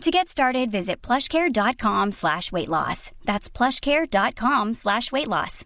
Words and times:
To 0.00 0.10
get 0.10 0.28
started, 0.28 0.70
visit 0.70 1.02
plushcare.com 1.02 2.12
slash 2.12 2.50
weight 2.52 2.68
loss. 2.68 3.10
That's 3.26 3.50
plushcare.com 3.50 4.72
slash 4.72 5.12
weight 5.12 5.28
loss. 5.28 5.64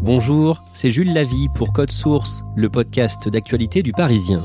Bonjour, 0.00 0.62
c'est 0.72 0.90
Jules 0.90 1.12
Lavie 1.12 1.48
pour 1.54 1.74
Code 1.74 1.90
Source, 1.90 2.42
le 2.56 2.70
podcast 2.70 3.28
d'actualité 3.28 3.82
du 3.82 3.92
Parisien. 3.92 4.42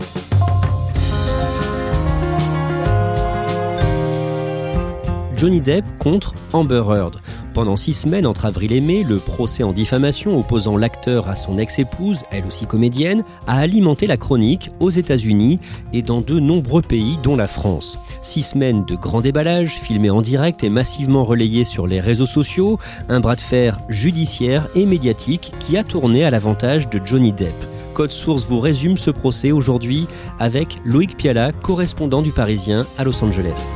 Johnny 5.37 5.61
Depp 5.61 5.85
contre 5.99 6.33
Amber 6.51 6.83
Heard. 6.85 7.21
Pendant 7.55 7.77
six 7.77 7.93
semaines, 7.93 8.27
entre 8.27 8.43
avril 8.43 8.73
et 8.73 8.81
mai, 8.81 9.03
le 9.03 9.17
procès 9.17 9.63
en 9.63 9.71
diffamation 9.71 10.37
opposant 10.37 10.75
l'acteur 10.75 11.29
à 11.29 11.37
son 11.37 11.57
ex-épouse, 11.57 12.23
elle 12.29 12.45
aussi 12.45 12.65
comédienne, 12.65 13.23
a 13.47 13.59
alimenté 13.59 14.07
la 14.07 14.17
chronique 14.17 14.71
aux 14.81 14.89
États-Unis 14.89 15.61
et 15.93 16.01
dans 16.01 16.19
de 16.19 16.37
nombreux 16.41 16.81
pays, 16.81 17.17
dont 17.23 17.37
la 17.37 17.47
France. 17.47 17.97
Six 18.21 18.43
semaines 18.43 18.83
de 18.83 18.95
grands 18.95 19.21
déballages, 19.21 19.75
filmés 19.75 20.09
en 20.09 20.21
direct 20.21 20.65
et 20.65 20.69
massivement 20.69 21.23
relayés 21.23 21.63
sur 21.63 21.87
les 21.87 22.01
réseaux 22.01 22.25
sociaux, 22.25 22.77
un 23.07 23.21
bras 23.21 23.37
de 23.37 23.41
fer 23.41 23.77
judiciaire 23.87 24.67
et 24.75 24.85
médiatique 24.85 25.53
qui 25.61 25.77
a 25.77 25.85
tourné 25.85 26.25
à 26.25 26.31
l'avantage 26.31 26.89
de 26.89 26.99
Johnny 27.05 27.31
Depp. 27.31 27.55
Code 27.93 28.11
Source 28.11 28.45
vous 28.47 28.59
résume 28.59 28.97
ce 28.97 29.11
procès 29.11 29.53
aujourd'hui 29.53 30.07
avec 30.39 30.81
Loïc 30.83 31.15
Piala, 31.15 31.53
correspondant 31.53 32.21
du 32.21 32.31
Parisien 32.31 32.85
à 32.97 33.05
Los 33.05 33.23
Angeles. 33.23 33.75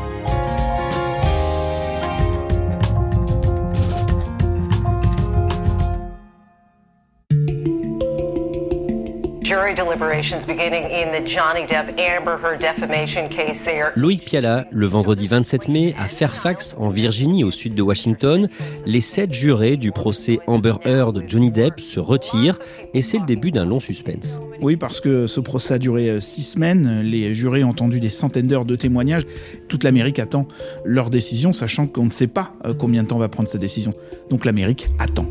Loïc 13.95 14.23
Piala, 14.23 14.67
le 14.69 14.85
vendredi 14.85 15.25
27 15.27 15.69
mai, 15.69 15.95
à 15.97 16.07
Fairfax, 16.07 16.75
en 16.77 16.89
Virginie, 16.89 17.43
au 17.43 17.49
sud 17.49 17.73
de 17.73 17.81
Washington, 17.81 18.47
les 18.85 19.01
sept 19.01 19.33
jurés 19.33 19.75
du 19.75 19.91
procès 19.91 20.37
Amber 20.45 20.75
Heard 20.85 21.23
Johnny 21.27 21.51
Depp 21.51 21.79
se 21.79 21.99
retirent 21.99 22.59
et 22.93 23.01
c'est 23.01 23.17
le 23.17 23.25
début 23.25 23.49
d'un 23.49 23.65
long 23.65 23.79
suspense. 23.79 24.39
Oui, 24.61 24.75
parce 24.75 24.99
que 24.99 25.25
ce 25.25 25.39
procès 25.39 25.73
a 25.73 25.79
duré 25.79 26.11
euh, 26.11 26.21
six 26.21 26.43
semaines. 26.43 27.01
Les 27.01 27.33
jurés 27.33 27.63
ont 27.63 27.69
entendu 27.69 27.99
des 27.99 28.11
centaines 28.11 28.45
d'heures 28.45 28.65
de 28.65 28.75
témoignages. 28.75 29.23
Toute 29.67 29.83
l'Amérique 29.83 30.19
attend 30.19 30.47
leur 30.85 31.09
décision, 31.09 31.53
sachant 31.53 31.87
qu'on 31.87 32.05
ne 32.05 32.11
sait 32.11 32.27
pas 32.27 32.53
euh, 32.67 32.75
combien 32.77 33.01
de 33.01 33.07
temps 33.07 33.17
va 33.17 33.29
prendre 33.29 33.49
cette 33.49 33.61
décision. 33.61 33.95
Donc 34.29 34.45
l'Amérique 34.45 34.89
attend. 34.99 35.25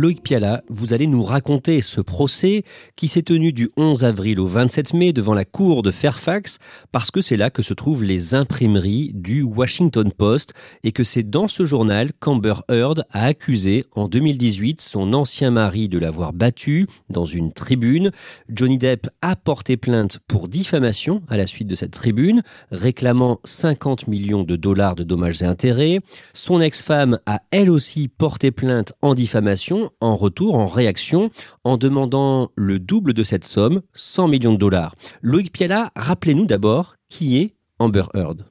Loïc 0.00 0.22
Piala, 0.22 0.62
vous 0.68 0.92
allez 0.92 1.08
nous 1.08 1.24
raconter 1.24 1.80
ce 1.80 2.00
procès 2.00 2.62
qui 2.94 3.08
s'est 3.08 3.22
tenu 3.22 3.52
du 3.52 3.68
11 3.76 4.04
avril 4.04 4.38
au 4.38 4.46
27 4.46 4.94
mai 4.94 5.12
devant 5.12 5.34
la 5.34 5.44
cour 5.44 5.82
de 5.82 5.90
Fairfax 5.90 6.60
parce 6.92 7.10
que 7.10 7.20
c'est 7.20 7.36
là 7.36 7.50
que 7.50 7.62
se 7.62 7.74
trouvent 7.74 8.04
les 8.04 8.36
imprimeries 8.36 9.10
du 9.12 9.42
Washington 9.42 10.12
Post 10.12 10.54
et 10.84 10.92
que 10.92 11.02
c'est 11.02 11.28
dans 11.28 11.48
ce 11.48 11.64
journal 11.64 12.12
qu'Amber 12.20 12.54
Heard 12.68 13.06
a 13.10 13.24
accusé 13.24 13.86
en 13.90 14.06
2018 14.06 14.80
son 14.80 15.14
ancien 15.14 15.50
mari 15.50 15.88
de 15.88 15.98
l'avoir 15.98 16.32
battu 16.32 16.86
dans 17.10 17.24
une 17.24 17.52
tribune. 17.52 18.12
Johnny 18.48 18.78
Depp 18.78 19.08
a 19.20 19.34
porté 19.34 19.76
plainte 19.76 20.20
pour 20.28 20.46
diffamation 20.46 21.22
à 21.26 21.36
la 21.36 21.48
suite 21.48 21.66
de 21.66 21.74
cette 21.74 21.90
tribune, 21.90 22.44
réclamant 22.70 23.40
50 23.42 24.06
millions 24.06 24.44
de 24.44 24.54
dollars 24.54 24.94
de 24.94 25.02
dommages 25.02 25.42
et 25.42 25.46
intérêts. 25.46 25.98
Son 26.34 26.60
ex-femme 26.60 27.18
a 27.26 27.40
elle 27.50 27.68
aussi 27.68 28.06
porté 28.06 28.52
plainte 28.52 28.92
en 29.02 29.16
diffamation 29.16 29.87
en 30.00 30.16
retour, 30.16 30.54
en 30.54 30.66
réaction, 30.66 31.30
en 31.64 31.76
demandant 31.76 32.50
le 32.56 32.78
double 32.78 33.12
de 33.12 33.24
cette 33.24 33.44
somme, 33.44 33.82
100 33.94 34.28
millions 34.28 34.52
de 34.52 34.58
dollars. 34.58 34.94
Loïc 35.22 35.52
Piala, 35.52 35.90
rappelez-nous 35.96 36.46
d'abord 36.46 36.96
qui 37.08 37.38
est 37.38 37.54
Amber 37.78 38.04
Heard. 38.14 38.44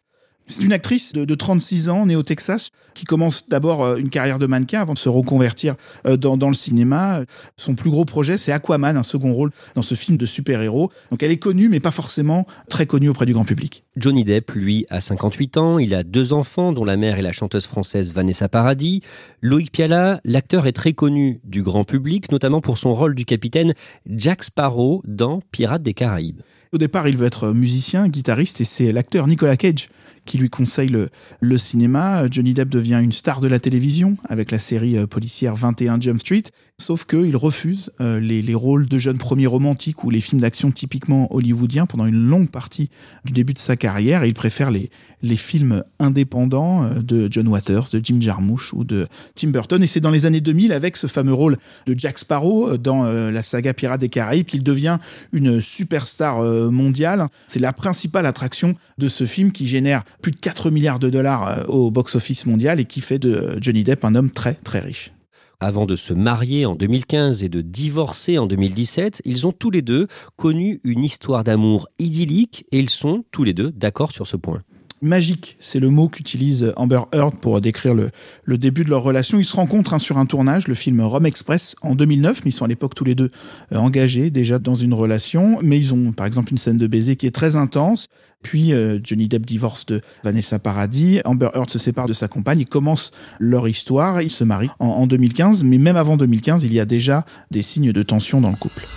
C'est 0.47 0.63
une 0.63 0.72
actrice 0.72 1.12
de, 1.12 1.35
36 1.35 1.90
ans, 1.90 2.06
née 2.06 2.16
au 2.16 2.24
Texas, 2.24 2.72
qui 2.94 3.03
commence 3.03 3.50
d'abord 3.50 3.84
euh, 3.84 3.97
une 3.97 4.09
carrière 4.09 4.40
de 4.40 4.47
mannequin 4.47 4.81
avant 4.81 4.94
de 4.94 4.97
se 4.97 5.09
reconvertir 5.09 5.75
euh, 6.06 6.16
dans, 6.16 6.47
le 6.47 6.53
cinéma. 6.53 7.22
Son 7.58 7.75
plus 7.75 7.90
gros 7.90 8.06
projet, 8.06 8.38
c'est 8.38 8.53
Aquaman, 8.53 8.96
un 8.96 9.03
second 9.03 9.34
rôle 9.34 9.52
dans 9.75 9.81
ce 9.81 9.94
film 9.94 10.18
de 10.18 10.25
super-héros. 10.25 10.90
Donc 11.12 11.22
elle 11.22 11.31
est 11.31 11.38
connue, 11.38 11.68
mais 11.68 11.81
pas 11.81 11.91
forcément 11.91 12.47
très 12.69 12.85
connue 12.85 13.09
auprès 13.09 13.25
du 13.25 13.34
grand 13.34 13.44
public. 13.44 13.84
Johnny 13.97 14.24
Depp, 14.24 14.52
lui, 14.52 14.85
a 14.90 15.02
58 15.02 15.58
ans. 15.58 15.80
Il 15.80 15.94
a 15.94 16.03
deux 16.03 16.31
enfants, 16.31 16.72
dont 16.72 16.85
la 16.85 16.96
mère 16.96 17.19
est 17.19 17.24
la 17.24 17.34
chanteuse 17.34 17.68
française 17.68 18.14
Vanessa 18.14 18.47
Paradis. 18.47 19.02
Loïc 19.41 19.72
Piala, 19.72 20.22
l'acteur 20.24 20.66
est 20.66 20.72
très 20.72 20.94
connu 20.94 21.41
du 21.44 21.62
grand 21.64 21.84
public, 21.84 22.31
notamment 22.31 22.62
pour 22.62 22.78
son 22.78 22.94
rôle 22.94 23.16
du 23.16 23.25
capitaine 23.25 23.74
Jack 24.06 24.44
Sparrow 24.44 25.02
dans 25.06 25.41
Pirates 25.52 25.84
des 25.84 25.94
Caraïbes. 25.94 26.41
Au 26.74 26.78
départ, 26.78 27.08
il 27.08 27.18
veut 27.18 27.25
être 27.25 27.53
musicien, 27.53 28.08
guitariste, 28.09 28.62
et 28.62 28.66
c'est 28.66 28.91
l'acteur 28.91 29.28
Nicolas 29.28 29.58
Cage 29.58 29.90
qui 30.27 30.38
lui 30.38 30.49
conseille 30.49 30.95
le, 31.41 31.57
cinéma. 31.57 32.29
Johnny 32.29 32.53
Depp 32.53 32.69
devient 32.69 32.99
une 33.01 33.11
star 33.11 33.41
de 33.41 33.47
la 33.47 33.59
télévision 33.59 34.17
avec 34.29 34.51
la 34.51 34.59
série 34.59 34.97
euh, 34.97 35.07
policière 35.07 35.55
21 35.55 35.99
Jump 35.99 36.19
Street. 36.19 36.43
Sauf 36.79 37.05
qu'il 37.05 37.35
refuse 37.35 37.89
euh, 38.01 38.19
les, 38.19 38.53
rôles 38.53 38.88
de 38.88 38.99
jeunes 38.99 39.17
premiers 39.17 39.47
romantiques 39.47 40.03
ou 40.03 40.11
les 40.11 40.21
films 40.21 40.41
d'action 40.41 40.69
typiquement 40.69 41.27
hollywoodiens 41.33 41.88
pendant 41.88 42.05
une 42.05 42.29
longue 42.29 42.49
partie 42.51 42.91
du 43.25 43.33
début 43.33 43.53
de 43.53 43.57
sa 43.59 43.75
carrière 43.75 44.23
il 44.23 44.35
préfère 44.35 44.69
les, 44.69 44.89
films 45.35 45.83
indépendants 45.97 46.83
euh, 46.83 47.01
de 47.01 47.27
John 47.31 47.47
Waters, 47.47 47.89
de 47.91 47.99
Jim 48.01 48.19
Jarmusch 48.21 48.73
ou 48.73 48.83
de 48.83 49.07
Tim 49.33 49.49
Burton. 49.49 49.81
Et 49.81 49.87
c'est 49.87 49.99
dans 49.99 50.11
les 50.11 50.27
années 50.27 50.39
2000 50.39 50.71
avec 50.71 50.97
ce 50.97 51.07
fameux 51.07 51.33
rôle 51.33 51.57
de 51.87 51.95
Jack 51.97 52.19
Sparrow 52.19 52.77
dans 52.77 53.03
la 53.03 53.43
saga 53.43 53.73
Pirates 53.73 53.99
des 53.99 54.09
Caraïbes 54.09 54.45
qu'il 54.45 54.63
devient 54.63 54.99
une 55.33 55.59
superstar 55.61 56.41
mondiale. 56.71 57.27
C'est 57.47 57.59
la 57.59 57.73
principale 57.73 58.27
attraction 58.27 58.75
de 58.97 59.07
ce 59.07 59.25
film 59.25 59.51
qui 59.51 59.67
génère 59.67 60.03
plus 60.21 60.31
de 60.31 60.37
4 60.37 60.69
milliards 60.71 60.99
de 60.99 61.09
dollars 61.09 61.47
euh, 61.47 61.63
au 61.66 61.91
box-office 61.91 62.45
mondial 62.45 62.79
et 62.79 62.85
qui 62.85 63.01
fait 63.01 63.19
de 63.19 63.57
Johnny 63.61 63.83
Depp 63.83 64.05
un 64.05 64.16
homme 64.16 64.31
très 64.31 64.53
très 64.53 64.79
riche. 64.79 65.11
Avant 65.59 65.88
de 65.88 65.95
se 65.95 66.13
marier 66.13 66.68
en 66.68 66.75
2015 66.75 67.44
et 67.44 67.50
de 67.50 67.62
divorcer 67.62 68.38
en 68.38 68.45
2017, 68.45 69.23
ils 69.25 69.47
ont 69.47 69.51
tous 69.51 69.72
les 69.72 69.81
deux 69.81 70.06
connu 70.35 70.79
une 70.84 71.03
histoire 71.03 71.44
d'amour 71.44 71.88
idyllique 71.97 72.68
et 72.72 72.78
ils 72.78 72.91
sont 72.91 73.23
tous 73.31 73.44
les 73.44 73.56
deux 73.56 73.72
d'accord 73.72 74.12
sur 74.12 74.28
ce 74.28 74.38
point 74.38 74.62
magique, 75.02 75.58
c'est 75.59 75.79
le 75.79 75.90
mot 75.90 76.09
qu'utilise 76.09 76.73
Amber 76.76 77.02
Heard 77.14 77.35
pour 77.40 77.59
décrire 77.61 77.94
le, 77.94 78.58
début 78.58 78.84
de 78.84 78.90
leur 78.90 79.03
relation. 79.03 79.40
Ils 79.40 79.46
se 79.46 79.55
rencontrent 79.55 79.94
hein, 79.94 79.99
sur 79.99 80.17
un 80.17 80.26
tournage, 80.26 80.67
le 80.67 80.73
film 80.73 81.02
Rome 81.02 81.26
Express, 81.26 81.76
en 81.82 81.96
2009, 81.96 82.41
mais 82.44 82.52
ils 82.52 82.53
sont 82.53 82.66
à 82.66 82.67
l'époque 82.67 82.96
tous 82.96 83.03
les 83.03 83.16
deux 83.16 83.32
euh, 83.72 83.78
engagés 83.78 84.29
déjà 84.29 84.59
dans 84.59 84.76
une 84.76 84.94
relation. 84.94 85.59
Mais 85.61 85.78
ils 85.78 85.94
ont 85.94 86.11
par 86.11 86.26
exemple 86.26 86.52
une 86.52 86.58
scène 86.58 86.78
de 86.78 86.88
baiser 86.88 87.16
qui 87.16 87.28
est 87.28 87.32
très 87.32 87.55
intense. 87.55 88.08
Puis 88.44 88.73
euh, 88.73 88.99
Johnny 89.03 89.28
Depp 89.28 89.46
divorce 89.46 89.85
de 89.85 90.02
Vanessa 90.23 90.59
Paradis, 90.59 91.22
Amber 91.26 91.50
Heard 91.53 91.70
se 91.70 91.79
sépare 91.79 92.08
de 92.08 92.14
sa 92.14 92.28
compagne, 92.28 92.59
ils 92.59 92.67
commencent 92.67 93.11
leur 93.40 93.67
histoire, 93.67 94.22
ils 94.22 94.29
se 94.29 94.43
marient 94.43 94.70
en, 94.79 94.88
en 94.88 95.08
2015, 95.08 95.64
mais 95.64 95.79
même 95.79 95.96
avant 95.96 96.17
2015, 96.17 96.64
il 96.64 96.73
y 96.73 96.79
a 96.79 96.85
déjà 96.85 97.26
des 97.52 97.64
signes 97.64 97.91
de 97.91 98.03
tension 98.03 98.40
dans 98.40 98.52
le 98.52 98.55
couple 98.55 98.88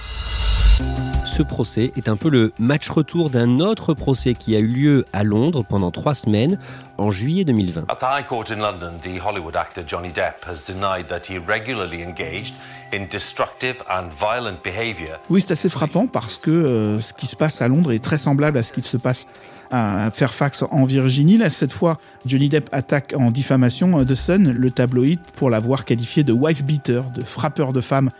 ce 1.40 1.44
procès 1.44 1.90
est 1.96 2.10
un 2.10 2.16
peu 2.16 2.28
le 2.28 2.52
match 2.58 2.90
retour 2.90 3.30
d'un 3.30 3.60
autre 3.60 3.94
procès 3.94 4.34
qui 4.34 4.54
a 4.56 4.58
eu 4.58 4.66
lieu 4.66 5.04
à 5.14 5.24
Londres 5.24 5.64
pendant 5.66 5.90
trois 5.90 6.14
semaines 6.14 6.58
en 6.98 7.10
juillet 7.10 7.44
2020. 7.44 7.84
At 7.88 7.96
the 7.96 8.02
High 8.02 8.26
Court 8.26 8.44
in 8.50 8.56
London, 8.56 8.92
the 9.02 9.18
Hollywood 9.18 9.56
actor 9.56 9.82
Johnny 9.86 10.10
Depp 10.10 10.44
has 10.46 10.62
denied 10.70 11.08
that 11.08 11.22
he 11.30 11.38
regularly 11.38 12.02
engaged 12.02 12.52
in 12.92 13.06
destructive 13.10 13.76
and 13.88 14.10
violent 14.10 14.58
behavior. 14.62 15.16
Oui, 15.30 15.40
c'est 15.40 15.52
assez 15.52 15.70
frappant 15.70 16.06
parce 16.06 16.36
que 16.36 16.50
euh, 16.50 17.00
ce 17.00 17.14
qui 17.14 17.24
se 17.24 17.36
passe 17.36 17.62
à 17.62 17.68
Londres 17.68 17.92
est 17.92 18.04
très 18.04 18.18
semblable 18.18 18.58
à 18.58 18.62
ce 18.62 18.74
qui 18.74 18.82
se 18.82 18.98
passe 18.98 19.26
à 19.70 20.10
Fairfax 20.12 20.64
en 20.70 20.84
Virginie. 20.84 21.38
Là, 21.38 21.48
cette 21.48 21.72
fois, 21.72 21.96
Johnny 22.26 22.50
Depp 22.50 22.68
attaque 22.70 23.14
en 23.16 23.30
diffamation 23.30 24.04
The 24.04 24.14
Sun, 24.14 24.50
le 24.50 24.70
tabloïd, 24.70 25.20
pour 25.36 25.48
l'avoir 25.48 25.86
qualifié 25.86 26.22
de 26.22 26.34
wife 26.34 26.64
beater, 26.64 27.04
de 27.14 27.22
frappeur 27.22 27.72
de 27.72 27.80
femmes 27.80 28.10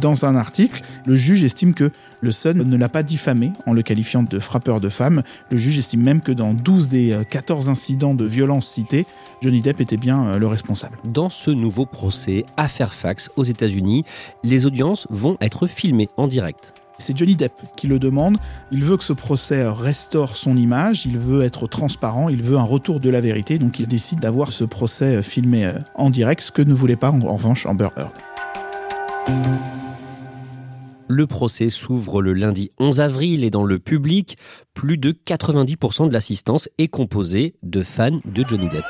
dans 0.00 0.24
un 0.24 0.36
article. 0.36 0.82
Le 1.06 1.16
juge 1.16 1.44
estime 1.44 1.74
que 1.74 1.90
le 2.20 2.32
Sun 2.32 2.58
ne 2.58 2.76
l'a 2.76 2.88
pas 2.88 3.02
diffamé 3.02 3.52
en 3.66 3.72
le 3.72 3.82
qualifiant 3.82 4.22
de 4.22 4.38
frappeur 4.38 4.80
de 4.80 4.88
femmes. 4.88 5.22
Le 5.50 5.56
juge 5.56 5.78
estime 5.78 6.02
même 6.02 6.20
que 6.20 6.32
dans 6.32 6.54
12 6.54 6.88
des 6.88 7.18
14 7.30 7.68
incidents 7.68 8.14
de 8.14 8.24
violence 8.24 8.66
cités, 8.66 9.06
Johnny 9.42 9.60
Depp 9.60 9.80
était 9.80 9.96
bien 9.96 10.24
euh, 10.24 10.38
le 10.38 10.46
responsable. 10.46 10.98
Dans 11.04 11.28
ce 11.28 11.50
nouveau 11.50 11.86
procès 11.86 12.44
à 12.56 12.68
Fairfax 12.68 13.30
aux 13.36 13.44
États-Unis, 13.44 14.04
les 14.42 14.66
audiences 14.66 15.06
vont 15.10 15.36
être 15.40 15.66
filmées 15.66 16.08
en 16.16 16.26
direct. 16.26 16.72
C'est 16.98 17.16
Johnny 17.16 17.34
Depp 17.34 17.52
qui 17.76 17.86
le 17.86 17.98
demande. 17.98 18.38
Il 18.70 18.84
veut 18.84 18.96
que 18.96 19.02
ce 19.02 19.12
procès 19.12 19.68
restaure 19.68 20.36
son 20.36 20.56
image, 20.56 21.06
il 21.06 21.18
veut 21.18 21.42
être 21.42 21.66
transparent, 21.66 22.28
il 22.28 22.42
veut 22.42 22.56
un 22.56 22.62
retour 22.62 23.00
de 23.00 23.10
la 23.10 23.20
vérité, 23.20 23.58
donc 23.58 23.80
il 23.80 23.88
décide 23.88 24.20
d'avoir 24.20 24.52
ce 24.52 24.64
procès 24.64 25.22
filmé 25.22 25.66
euh, 25.66 25.72
en 25.94 26.10
direct, 26.10 26.40
ce 26.42 26.52
que 26.52 26.62
ne 26.62 26.72
voulait 26.72 26.96
pas 26.96 27.10
en 27.10 27.34
revanche 27.34 27.66
Amber 27.66 27.88
Heard. 27.96 28.12
Le 31.08 31.26
procès 31.26 31.68
s'ouvre 31.68 32.22
le 32.22 32.32
lundi 32.32 32.70
11 32.78 33.00
avril 33.00 33.44
et 33.44 33.50
dans 33.50 33.64
le 33.64 33.78
public, 33.78 34.38
plus 34.72 34.96
de 34.96 35.12
90% 35.12 36.08
de 36.08 36.12
l'assistance 36.12 36.68
est 36.78 36.88
composée 36.88 37.56
de 37.62 37.82
fans 37.82 38.20
de 38.24 38.44
Johnny 38.46 38.68
Depp. 38.68 38.84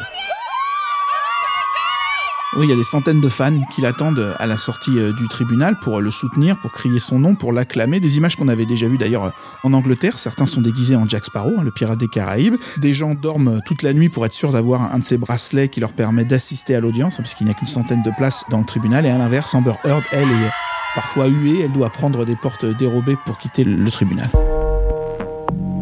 Oui, 2.56 2.66
il 2.66 2.70
y 2.70 2.72
a 2.72 2.76
des 2.76 2.84
centaines 2.84 3.20
de 3.20 3.28
fans 3.28 3.61
qui 3.75 3.81
l'attendent 3.81 4.32
à 4.38 4.46
la 4.46 4.56
sortie 4.56 4.96
euh, 4.96 5.12
du 5.12 5.26
tribunal 5.26 5.76
pour 5.81 6.00
le 6.00 6.11
soutenir, 6.12 6.56
pour 6.61 6.70
crier 6.70 7.00
son 7.00 7.19
nom, 7.19 7.34
pour 7.34 7.52
l'acclamer. 7.52 7.99
Des 7.99 8.16
images 8.16 8.37
qu'on 8.37 8.46
avait 8.46 8.64
déjà 8.64 8.87
vues 8.87 8.96
d'ailleurs 8.96 9.32
en 9.64 9.72
Angleterre. 9.72 10.20
Certains 10.20 10.46
sont 10.46 10.61
déguisés 10.61 10.94
en 10.94 11.08
Jack 11.08 11.25
Sparrow, 11.25 11.55
hein, 11.58 11.64
le 11.64 11.72
pirate 11.72 11.99
des 11.99 12.06
Caraïbes. 12.06 12.55
Des 12.76 12.94
gens 12.94 13.14
dorment 13.14 13.61
toute 13.66 13.82
la 13.82 13.93
nuit 13.93 14.08
pour 14.08 14.25
être 14.25 14.32
sûrs 14.32 14.52
d'avoir 14.52 14.94
un 14.94 14.99
de 15.00 15.02
ces 15.02 15.19
bracelets 15.19 15.69
qui 15.69 15.81
leur 15.81 15.94
permet 15.94 16.25
d'assister 16.25 16.76
à 16.76 16.81
l'audience, 16.81 17.19
hein, 17.19 17.25
puisqu'il 17.25 17.46
n'y 17.46 17.50
a 17.50 17.55
qu'une 17.55 17.66
centaine 17.66 18.05
de 18.05 18.12
places 18.16 18.44
dans 18.50 18.61
le 18.61 18.66
tribunal. 18.66 19.05
Et 19.05 19.11
à 19.11 19.19
l'inverse, 19.19 19.52
Amber 19.52 19.75
Heard, 19.84 20.05
elle, 20.12 20.31
est 20.31 20.50
parfois 20.94 21.26
huée. 21.26 21.62
Elle 21.62 21.73
doit 21.73 21.91
prendre 21.91 22.25
des 22.25 22.37
portes 22.37 22.64
dérobées 22.64 23.17
pour 23.26 23.38
quitter 23.38 23.64
le 23.64 23.91
tribunal. 23.91 24.31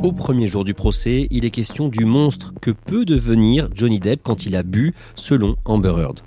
Au 0.02 0.10
premier 0.10 0.48
jour 0.48 0.64
du 0.64 0.74
procès, 0.74 1.28
il 1.30 1.44
est 1.44 1.50
question 1.50 1.88
du 1.88 2.04
monstre 2.04 2.52
que 2.60 2.72
peut 2.72 3.04
devenir 3.04 3.68
Johnny 3.72 4.00
Depp 4.00 4.22
quand 4.24 4.46
il 4.46 4.56
a 4.56 4.64
bu, 4.64 4.94
selon 5.14 5.54
Amber 5.64 5.94
Heard. 5.96 6.22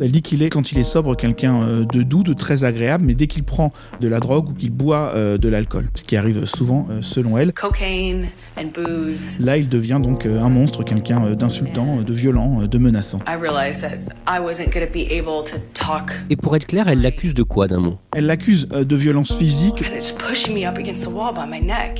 Elle 0.00 0.12
dit 0.12 0.22
qu'il 0.22 0.44
est, 0.44 0.48
quand 0.48 0.70
il 0.70 0.78
est 0.78 0.84
sobre, 0.84 1.16
quelqu'un 1.16 1.60
euh, 1.62 1.84
de 1.84 2.04
doux, 2.04 2.22
de 2.22 2.32
très 2.32 2.62
agréable, 2.62 3.04
mais 3.04 3.14
dès 3.14 3.26
qu'il 3.26 3.42
prend 3.42 3.72
de 4.00 4.06
la 4.06 4.20
drogue 4.20 4.50
ou 4.50 4.52
qu'il 4.52 4.70
boit 4.70 5.12
euh, 5.14 5.38
de 5.38 5.48
l'alcool, 5.48 5.88
ce 5.94 6.04
qui 6.04 6.16
arrive 6.16 6.44
souvent 6.44 6.86
euh, 6.90 7.02
selon 7.02 7.36
elle. 7.36 7.52
Là, 9.40 9.56
il 9.56 9.68
devient 9.68 10.00
donc 10.02 10.26
un 10.26 10.48
monstre, 10.48 10.84
quelqu'un 10.84 11.32
d'insultant, 11.34 12.02
de 12.02 12.12
violent, 12.12 12.66
de 12.66 12.78
menaçant. 12.78 13.18
Et 16.30 16.36
pour 16.36 16.56
être 16.56 16.66
clair, 16.66 16.88
elle 16.88 17.00
l'accuse 17.00 17.34
de 17.34 17.42
quoi 17.42 17.66
d'un 17.66 17.80
mot? 17.80 17.98
Elle 18.14 18.26
l'accuse 18.26 18.68
de 18.68 18.96
violence 18.96 19.32
physique, 19.32 19.84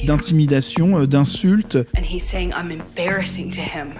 d'intimidation, 0.06 1.04
d'insultes, 1.04 1.78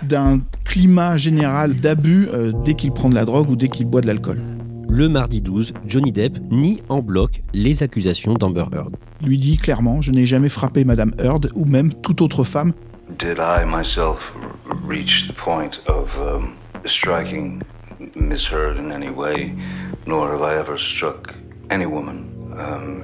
d'un 0.03 0.39
climat 0.65 1.17
général 1.17 1.75
d'abus 1.75 2.29
dès 2.65 2.75
qu'il 2.75 2.93
prend 2.93 3.09
de 3.09 3.15
la 3.15 3.25
drogue 3.25 3.51
ou 3.51 3.57
dès 3.57 3.69
qu'il 3.69 3.88
boit 3.89 4.01
de 4.01 4.07
l'alcool. 4.07 4.41
Le 4.89 5.09
mardi 5.09 5.41
12, 5.41 5.75
Johnny 5.87 6.13
Depp 6.13 6.39
nie 6.51 6.83
en 6.89 7.03
bloc 7.03 7.43
les 7.53 7.83
accusations 7.83 8.35
d'Amber 8.35 8.67
Heard. 8.73 8.97
Il 9.21 9.29
lui 9.29 9.37
dit 9.37 9.57
clairement 9.57 10.01
Je 10.01 10.13
n'ai 10.13 10.25
jamais 10.25 10.49
frappé 10.49 10.85
Madame 10.85 11.13
Heard 11.19 11.49
ou 11.55 11.65
même 11.65 11.93
toute 11.93 12.23
autre 12.23 12.45
femme. 12.45 12.73
Did 13.19 13.39
I 13.39 13.65
myself 13.65 14.33
reach 14.87 15.27
the 15.29 15.35
point 15.35 15.81
of 15.87 16.09
um, 16.19 16.55
striking 16.87 17.63
Miss 18.15 18.47
Heard 18.51 18.79
in 18.79 18.91
any 18.91 19.11
way, 19.11 19.55
nor 20.07 20.31
have 20.31 20.43
I 20.43 20.59
ever 20.59 20.79
struck 20.79 21.35
any 21.71 21.87
woman? 21.87 22.38
Um. 22.59 22.99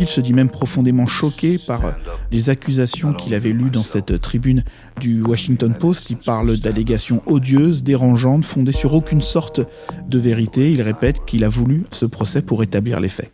Il 0.00 0.06
se 0.06 0.20
dit 0.20 0.32
même 0.32 0.48
profondément 0.48 1.06
choqué 1.06 1.58
par 1.58 1.82
les 2.30 2.50
accusations 2.50 3.12
qu'il 3.12 3.34
avait 3.34 3.52
lues 3.52 3.70
dans 3.70 3.84
cette 3.84 4.20
tribune 4.20 4.64
du 5.00 5.22
Washington 5.22 5.74
Post. 5.74 6.10
Il 6.10 6.16
parle 6.16 6.56
d'allégations 6.58 7.22
odieuses, 7.26 7.82
dérangeantes, 7.82 8.44
fondées 8.44 8.72
sur 8.72 8.94
aucune 8.94 9.22
sorte 9.22 9.60
de 10.06 10.18
vérité. 10.18 10.70
Il 10.72 10.82
répète 10.82 11.24
qu'il 11.24 11.44
a 11.44 11.48
voulu 11.48 11.84
ce 11.90 12.06
procès 12.06 12.42
pour 12.42 12.62
établir 12.62 13.00
les 13.00 13.08
faits. 13.08 13.32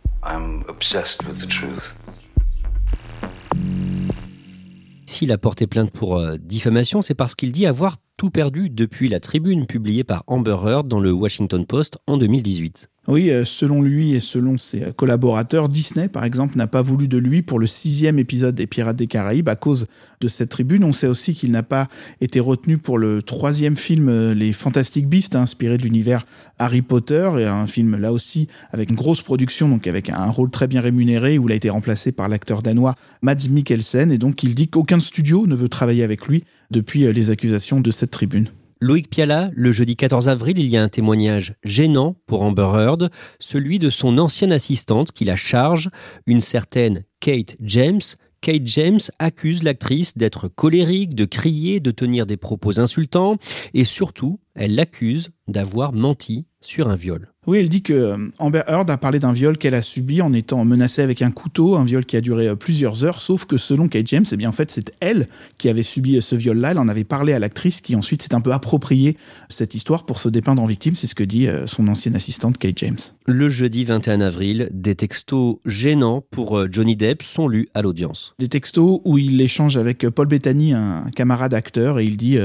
S'il 5.05 5.31
a 5.31 5.37
porté 5.37 5.67
plainte 5.67 5.91
pour 5.91 6.17
euh, 6.17 6.35
diffamation, 6.37 7.01
c'est 7.01 7.13
parce 7.13 7.35
qu'il 7.35 7.51
dit 7.51 7.65
avoir 7.67 7.97
tout 8.17 8.31
perdu 8.31 8.69
depuis 8.69 9.07
la 9.07 9.19
tribune 9.19 9.65
publiée 9.65 10.03
par 10.03 10.23
Amber 10.27 10.57
Heard 10.65 10.87
dans 10.87 10.99
le 10.99 11.11
Washington 11.11 11.65
Post 11.65 11.99
en 12.07 12.17
2018. 12.17 12.89
Oui, 13.07 13.29
euh, 13.29 13.45
selon 13.45 13.83
lui 13.83 14.15
et 14.15 14.19
selon 14.19 14.57
ses 14.57 14.81
euh, 14.81 14.91
collaborateurs, 14.91 15.69
Disney, 15.69 16.09
par 16.09 16.23
exemple, 16.23 16.57
n'a 16.57 16.65
pas 16.65 16.81
voulu 16.81 17.07
de 17.07 17.19
lui 17.19 17.43
pour 17.43 17.59
le 17.59 17.67
sixième 17.67 18.17
épisode 18.17 18.55
des 18.55 18.65
Pirates 18.65 18.95
des 18.95 19.05
Caraïbes 19.05 19.47
à 19.47 19.55
cause 19.55 19.85
de 20.21 20.27
cette 20.27 20.49
tribune. 20.49 20.83
On 20.83 20.91
sait 20.91 21.05
aussi 21.05 21.35
qu'il 21.35 21.51
n'a 21.51 21.61
pas 21.61 21.87
été 22.19 22.39
retenu 22.39 22.79
pour 22.79 22.97
le 22.97 23.21
troisième 23.21 23.75
film, 23.75 24.09
euh, 24.09 24.33
Les 24.33 24.53
Fantastic 24.53 25.07
Beasts, 25.07 25.35
inspiré 25.35 25.77
de 25.77 25.83
l'univers 25.83 26.25
Harry 26.57 26.81
Potter, 26.81 27.29
et 27.37 27.45
un 27.45 27.67
film 27.67 27.95
là 27.95 28.11
aussi 28.11 28.47
avec 28.71 28.89
une 28.89 28.95
grosse 28.95 29.21
production, 29.21 29.69
donc 29.69 29.85
avec 29.85 30.09
un 30.09 30.31
rôle 30.31 30.49
très 30.49 30.67
bien 30.67 30.81
rémunéré, 30.81 31.37
où 31.37 31.47
il 31.47 31.51
a 31.51 31.55
été 31.55 31.69
remplacé 31.69 32.11
par 32.11 32.27
l'acteur 32.27 32.63
danois 32.63 32.95
Mads 33.21 33.49
Mikkelsen, 33.51 34.11
et 34.11 34.17
donc 34.17 34.41
il 34.41 34.55
dit 34.55 34.67
qu'aucun 34.67 34.99
studio 34.99 35.45
ne 35.45 35.53
veut 35.53 35.69
travailler 35.69 36.03
avec 36.03 36.25
lui 36.25 36.43
depuis 36.71 37.11
les 37.13 37.29
accusations 37.29 37.81
de 37.81 37.91
cette 37.91 38.11
tribune. 38.11 38.47
Loïc 38.85 39.09
Piala, 39.09 39.49
le 39.55 39.71
jeudi 39.71 39.95
14 39.95 40.29
avril, 40.29 40.59
il 40.59 40.67
y 40.67 40.77
a 40.77 40.83
un 40.83 40.89
témoignage 40.89 41.55
gênant 41.63 42.17
pour 42.27 42.43
Amber 42.43 42.69
Heard, 42.75 43.09
celui 43.39 43.79
de 43.79 43.89
son 43.89 44.19
ancienne 44.19 44.51
assistante 44.51 45.11
qui 45.11 45.25
la 45.25 45.35
charge, 45.35 45.89
une 46.27 46.39
certaine 46.39 47.03
Kate 47.19 47.57
James. 47.61 48.01
Kate 48.41 48.67
James 48.67 48.99
accuse 49.17 49.63
l'actrice 49.63 50.19
d'être 50.19 50.49
colérique, 50.49 51.15
de 51.15 51.25
crier, 51.25 51.79
de 51.79 51.89
tenir 51.89 52.27
des 52.27 52.37
propos 52.37 52.79
insultants, 52.79 53.37
et 53.73 53.85
surtout, 53.85 54.39
elle 54.53 54.75
l'accuse 54.75 55.31
d'avoir 55.47 55.91
menti 55.91 56.45
sur 56.61 56.87
un 56.87 56.95
viol. 56.95 57.33
Oui, 57.47 57.59
elle 57.59 57.69
dit 57.69 57.83
que 57.83 57.93
euh, 57.93 58.17
Amber 58.39 58.63
Heard 58.67 58.89
a 58.89 58.97
parlé 58.97 59.19
d'un 59.19 59.31
viol 59.31 59.59
qu'elle 59.59 59.75
a 59.75 59.83
subi 59.83 60.21
en 60.23 60.33
étant 60.33 60.65
menacée 60.65 61.03
avec 61.03 61.21
un 61.21 61.29
couteau, 61.29 61.75
un 61.75 61.85
viol 61.85 62.03
qui 62.03 62.17
a 62.17 62.21
duré 62.21 62.47
euh, 62.47 62.55
plusieurs 62.55 63.03
heures, 63.03 63.19
sauf 63.19 63.45
que 63.45 63.57
selon 63.57 63.87
Kate 63.87 64.07
James, 64.07 64.25
eh 64.31 64.35
bien 64.35 64.49
en 64.49 64.51
fait 64.51 64.71
c'est 64.71 64.91
elle 64.99 65.27
qui 65.59 65.69
avait 65.69 65.83
subi 65.83 66.17
euh, 66.17 66.21
ce 66.21 66.35
viol-là, 66.35 66.71
elle 66.71 66.79
en 66.79 66.87
avait 66.87 67.03
parlé 67.03 67.33
à 67.33 67.39
l'actrice 67.39 67.81
qui 67.81 67.95
ensuite 67.95 68.23
s'est 68.23 68.33
un 68.33 68.41
peu 68.41 68.51
approprié 68.51 69.15
cette 69.49 69.75
histoire 69.75 70.07
pour 70.07 70.17
se 70.17 70.27
dépeindre 70.27 70.63
en 70.63 70.65
victime, 70.65 70.95
c'est 70.95 71.05
ce 71.05 71.13
que 71.13 71.23
dit 71.23 71.47
son 71.67 71.87
ancienne 71.87 72.15
assistante 72.15 72.57
Kate 72.57 72.77
James. 72.79 72.97
Le 73.27 73.49
jeudi 73.49 73.83
21 73.83 74.21
avril, 74.21 74.69
des 74.71 74.95
textos 74.95 75.57
gênants 75.65 76.23
pour 76.31 76.71
Johnny 76.71 76.95
Depp 76.95 77.21
sont 77.21 77.47
lus 77.47 77.67
à 77.73 77.81
l'audience. 77.81 78.33
Des 78.39 78.47
textos 78.47 79.01
où 79.05 79.17
il 79.17 79.39
échange 79.41 79.77
avec 79.77 80.09
Paul 80.09 80.27
Bettany, 80.27 80.73
un 80.73 81.09
camarade 81.15 81.53
acteur, 81.53 81.99
et 81.99 82.05
il 82.05 82.17
dit 82.17 82.37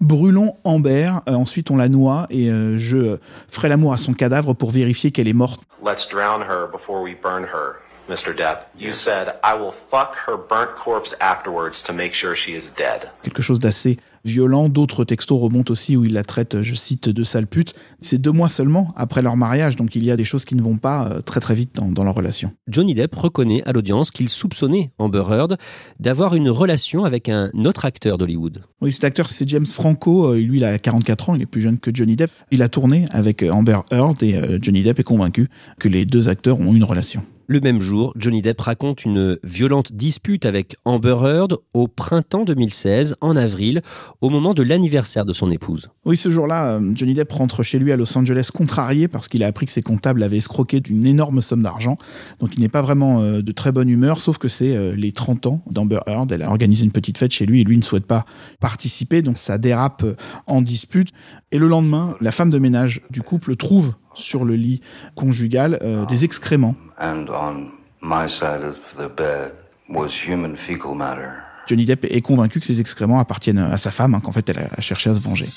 brûlons 0.00 0.54
Amber, 0.64 1.12
ensuite 1.26 1.70
on 1.70 1.76
la 1.76 1.88
noie 1.88 2.26
et 2.30 2.48
je 2.76 3.16
ferai 3.48 3.68
l'amour 3.68 3.92
à 3.92 3.98
son 3.98 4.12
cadavre 4.12 4.43
pour 4.52 4.70
vérifier 4.70 5.10
qu'elle 5.10 5.28
est 5.28 5.32
morte. 5.32 5.62
Let's 5.82 6.06
drown 6.06 6.42
her 6.42 6.68
before 6.70 7.02
we 7.02 7.14
burn 7.14 7.44
her. 7.44 7.80
Mr. 8.08 8.36
Depp, 8.36 8.66
you 8.76 8.92
said 8.92 9.36
I 9.42 9.54
will 9.54 9.72
fuck 9.90 10.14
her 10.26 10.36
burnt 10.36 10.76
corpse 10.76 11.14
afterwards 11.20 11.82
to 11.84 11.92
make 11.94 12.12
sure 12.12 12.36
she 12.36 12.52
is 12.52 12.70
dead. 12.76 13.10
Quelque 13.22 13.40
chose 13.40 13.58
d'assez 13.58 13.98
violent. 14.24 14.68
D'autres 14.68 15.04
textos 15.04 15.40
remontent 15.40 15.72
aussi 15.72 15.96
où 15.96 16.04
il 16.04 16.12
la 16.12 16.24
traite, 16.24 16.62
je 16.62 16.74
cite, 16.74 17.08
de 17.08 17.24
sale 17.24 17.46
pute. 17.46 17.74
C'est 18.00 18.18
deux 18.18 18.32
mois 18.32 18.48
seulement 18.48 18.92
après 18.96 19.22
leur 19.22 19.36
mariage, 19.36 19.76
donc 19.76 19.94
il 19.94 20.04
y 20.04 20.10
a 20.10 20.16
des 20.16 20.24
choses 20.24 20.44
qui 20.44 20.54
ne 20.54 20.62
vont 20.62 20.76
pas 20.76 21.08
euh, 21.08 21.20
très 21.20 21.40
très 21.40 21.54
vite 21.54 21.74
dans, 21.74 21.90
dans 21.90 22.04
leur 22.04 22.14
relation. 22.14 22.52
Johnny 22.68 22.94
Depp 22.94 23.14
reconnaît 23.14 23.62
à 23.66 23.72
l'audience 23.72 24.10
qu'il 24.10 24.28
soupçonnait 24.28 24.92
Amber 24.98 25.24
Heard 25.30 25.56
d'avoir 26.00 26.34
une 26.34 26.50
relation 26.50 27.04
avec 27.04 27.28
un 27.28 27.50
autre 27.64 27.84
acteur 27.84 28.18
d'Hollywood. 28.18 28.62
Oui, 28.80 28.92
cet 28.92 29.04
acteur, 29.04 29.28
c'est 29.28 29.48
James 29.48 29.66
Franco. 29.66 30.32
Euh, 30.32 30.38
lui, 30.38 30.58
il 30.58 30.64
a 30.64 30.78
44 30.78 31.30
ans, 31.30 31.34
il 31.34 31.42
est 31.42 31.46
plus 31.46 31.60
jeune 31.60 31.78
que 31.78 31.90
Johnny 31.92 32.16
Depp. 32.16 32.30
Il 32.50 32.62
a 32.62 32.68
tourné 32.68 33.06
avec 33.10 33.42
euh, 33.42 33.50
Amber 33.50 33.78
Heard 33.90 34.22
et 34.22 34.34
Johnny 34.60 34.82
Depp 34.82 34.98
est 35.00 35.04
convaincu 35.04 35.48
que 35.78 35.88
les 35.88 36.06
deux 36.06 36.28
acteurs 36.28 36.60
ont 36.60 36.74
une 36.74 36.84
relation. 36.84 37.24
Le 37.46 37.60
même 37.60 37.82
jour, 37.82 38.14
Johnny 38.16 38.40
Depp 38.40 38.58
raconte 38.62 39.04
une 39.04 39.38
violente 39.44 39.92
dispute 39.92 40.46
avec 40.46 40.76
Amber 40.86 41.16
Heard 41.22 41.58
au 41.74 41.88
printemps 41.88 42.44
2016, 42.44 43.16
en 43.20 43.36
avril, 43.36 43.82
au 44.22 44.30
moment 44.30 44.54
de 44.54 44.62
l'anniversaire 44.62 45.26
de 45.26 45.34
son 45.34 45.50
épouse. 45.50 45.90
Oui, 46.06 46.16
ce 46.16 46.30
jour-là, 46.30 46.76
euh, 46.76 46.92
Johnny 46.94 47.12
Depp 47.12 47.30
rentre 47.30 47.62
chez 47.62 47.78
lui 47.78 47.92
à 47.92 47.96
Los 47.96 48.16
Angeles 48.16 48.48
contrarié 48.52 49.08
parce 49.08 49.28
qu'il 49.28 49.44
a 49.44 49.46
appris 49.46 49.66
que 49.66 49.72
ses 49.72 49.82
comptables 49.82 50.22
avaient 50.22 50.38
escroqué 50.38 50.80
d'une 50.80 51.06
énorme 51.06 51.42
somme 51.42 51.62
d'argent. 51.62 51.98
Donc 52.40 52.56
il 52.56 52.62
n'est 52.62 52.70
pas 52.70 52.80
vraiment 52.80 53.20
euh, 53.20 53.42
de 53.42 53.52
très 53.52 53.72
bonne 53.72 53.90
humeur, 53.90 54.20
sauf 54.20 54.38
que 54.38 54.48
c'est 54.48 54.74
euh, 54.74 54.96
les 54.96 55.12
30 55.12 55.44
ans 55.46 55.62
d'Amber 55.70 56.00
Heard. 56.06 56.32
Elle 56.32 56.42
a 56.42 56.48
organisé 56.48 56.84
une 56.84 56.92
petite 56.92 57.18
fête 57.18 57.32
chez 57.32 57.44
lui 57.44 57.60
et 57.60 57.64
lui 57.64 57.76
ne 57.76 57.82
souhaite 57.82 58.06
pas 58.06 58.24
participer, 58.58 59.20
donc 59.20 59.36
ça 59.36 59.58
dérape 59.58 60.02
en 60.46 60.62
dispute. 60.62 61.10
Et 61.52 61.58
le 61.58 61.68
lendemain, 61.68 62.16
la 62.22 62.32
femme 62.32 62.48
de 62.48 62.58
ménage 62.58 63.02
du 63.10 63.20
couple 63.20 63.54
trouve 63.56 63.94
sur 64.14 64.44
le 64.44 64.54
lit 64.54 64.80
conjugal 65.14 65.78
euh, 65.82 66.04
des 66.06 66.24
excréments. 66.24 66.74
And 66.98 67.26
on 67.28 67.70
my 68.00 68.28
side 68.28 68.62
of 68.62 68.78
the 68.96 69.08
bed 69.14 69.52
was 69.88 70.08
human 70.26 70.56
fecal 70.56 70.94
matter. 70.94 71.30
Johnny 71.66 71.86
Depp 71.86 72.04
est 72.04 72.20
convaincu 72.20 72.60
que 72.60 72.66
ces 72.66 72.80
excréments 72.80 73.18
appartiennent 73.18 73.58
à 73.58 73.76
sa 73.78 73.90
femme, 73.90 74.14
hein, 74.14 74.20
qu'en 74.20 74.32
fait 74.32 74.48
elle 74.48 74.58
a 74.58 74.80
cherché 74.80 75.10
à 75.10 75.14
se 75.14 75.20
venger. 75.20 75.48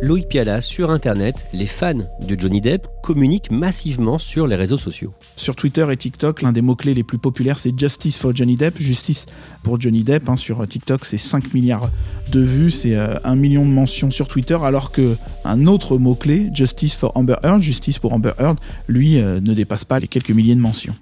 Loïc 0.00 0.28
Piala, 0.28 0.60
sur 0.60 0.90
Internet, 0.90 1.46
les 1.52 1.66
fans 1.66 1.94
de 2.20 2.38
Johnny 2.38 2.60
Depp 2.60 2.86
communiquent 3.08 3.50
massivement 3.50 4.18
sur 4.18 4.46
les 4.46 4.54
réseaux 4.54 4.76
sociaux. 4.76 5.14
Sur 5.34 5.56
Twitter 5.56 5.86
et 5.90 5.96
TikTok, 5.96 6.42
l'un 6.42 6.52
des 6.52 6.60
mots-clés 6.60 6.92
les 6.92 7.04
plus 7.04 7.16
populaires, 7.16 7.58
c'est 7.58 7.72
Justice 7.74 8.18
for 8.18 8.36
Johnny 8.36 8.54
Depp, 8.54 8.78
justice 8.78 9.24
pour 9.62 9.80
Johnny 9.80 10.04
Depp. 10.04 10.28
Hein. 10.28 10.36
Sur 10.36 10.68
TikTok, 10.68 11.06
c'est 11.06 11.16
5 11.16 11.54
milliards 11.54 11.88
de 12.30 12.40
vues, 12.40 12.70
c'est 12.70 12.96
euh, 12.96 13.14
un 13.24 13.34
million 13.34 13.64
de 13.64 13.70
mentions 13.70 14.10
sur 14.10 14.28
Twitter, 14.28 14.58
alors 14.62 14.92
que 14.92 15.16
un 15.46 15.66
autre 15.66 15.96
mot-clé, 15.96 16.50
Justice 16.52 16.96
for 16.96 17.12
Amber 17.14 17.36
Heard, 17.42 17.62
justice 17.62 17.98
pour 17.98 18.12
Amber 18.12 18.32
Heard, 18.38 18.58
lui 18.88 19.18
euh, 19.18 19.40
ne 19.40 19.54
dépasse 19.54 19.86
pas 19.86 19.98
les 20.00 20.08
quelques 20.08 20.32
milliers 20.32 20.54
de 20.54 20.60
mentions. 20.60 20.94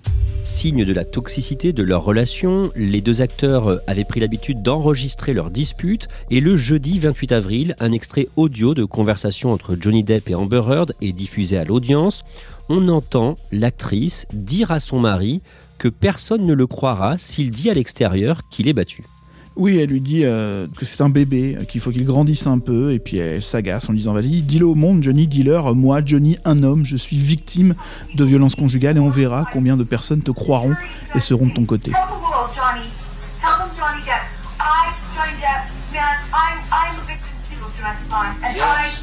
Signe 0.45 0.85
de 0.85 0.93
la 0.93 1.05
toxicité 1.05 1.73
de 1.73 1.83
leur 1.83 2.05
relation, 2.05 2.71
les 2.77 3.01
deux 3.01 3.21
acteurs 3.21 3.81
avaient 3.89 4.05
pris 4.05 4.21
l'habitude 4.21 4.63
d'enregistrer 4.63 5.33
leur 5.33 5.51
dispute 5.51 6.07
et 6.31 6.39
le 6.39 6.57
jeudi 6.57 7.01
28 7.01 7.33
avril, 7.33 7.75
un 7.81 7.91
extrait 7.91 8.29
audio 8.37 8.73
de 8.73 8.85
conversation 8.85 9.51
entre 9.53 9.77
Johnny 9.79 10.05
Depp 10.05 10.31
et 10.31 10.37
Amber 10.37 10.63
Heard 10.69 10.93
est 11.03 11.13
diffusé 11.13 11.59
à 11.59 11.65
l'audience. 11.65 11.96
On 12.69 12.89
entend 12.89 13.37
l'actrice 13.53 14.27
dire 14.33 14.71
à 14.71 14.81
son 14.81 15.01
mari 15.01 15.41
que 15.79 15.89
personne 15.89 16.47
ne 16.47 16.55
le 16.55 16.67
croira 16.67 17.17
s'il 17.19 17.51
dit 17.51 17.71
à 17.71 17.75
l'extérieur 17.75 18.49
qu'il 18.51 18.69
est 18.69 18.73
battu. 18.73 19.05
Oui, 19.57 19.79
elle 19.79 19.89
lui 19.89 20.03
dit 20.03 20.25
euh, 20.25 20.67
que 20.77 20.85
c'est 20.85 21.03
un 21.03 21.09
bébé, 21.09 21.57
qu'il 21.69 21.81
faut 21.81 21.91
qu'il 21.91 22.05
grandisse 22.05 22.47
un 22.47 22.59
peu, 22.59 22.93
et 22.93 22.99
puis 22.99 23.17
elle 23.17 23.41
s'agace 23.41 23.89
en 23.89 23.95
disant 23.95 24.13
Vas-y, 24.13 24.43
dis-le 24.43 24.67
au 24.67 24.75
monde, 24.75 25.03
Johnny, 25.03 25.27
dis-leur, 25.27 25.75
moi, 25.75 26.03
Johnny, 26.05 26.37
un 26.45 26.63
homme, 26.63 26.85
je 26.85 26.97
suis 26.97 27.17
victime 27.17 27.75
de 28.15 28.25
violences 28.25 28.55
conjugales, 28.55 28.99
et 28.99 29.01
on 29.01 29.09
verra 29.09 29.47
combien 29.51 29.79
de 29.79 29.85
personnes 29.85 30.21
te 30.21 30.31
croiront 30.31 30.75
et 31.15 31.21
seront 31.21 31.47
de 31.47 31.55
ton 31.55 31.65
côté. 31.65 31.93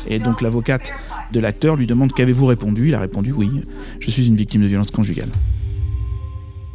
Et 0.08 0.20
donc 0.20 0.42
l'avocate 0.42 0.94
de 1.32 1.40
l'acteur 1.40 1.76
lui 1.76 1.88
demande 1.88 2.14
Qu'avez-vous 2.14 2.46
répondu 2.46 2.90
Il 2.90 2.96
a 2.96 3.00
répondu 3.00 3.32
Oui, 3.32 3.50
je 4.00 4.12
suis 4.12 4.28
une 4.28 4.36
victime 4.36 4.62
de 4.62 4.68
violences 4.68 4.92
conjugales. 4.92 5.32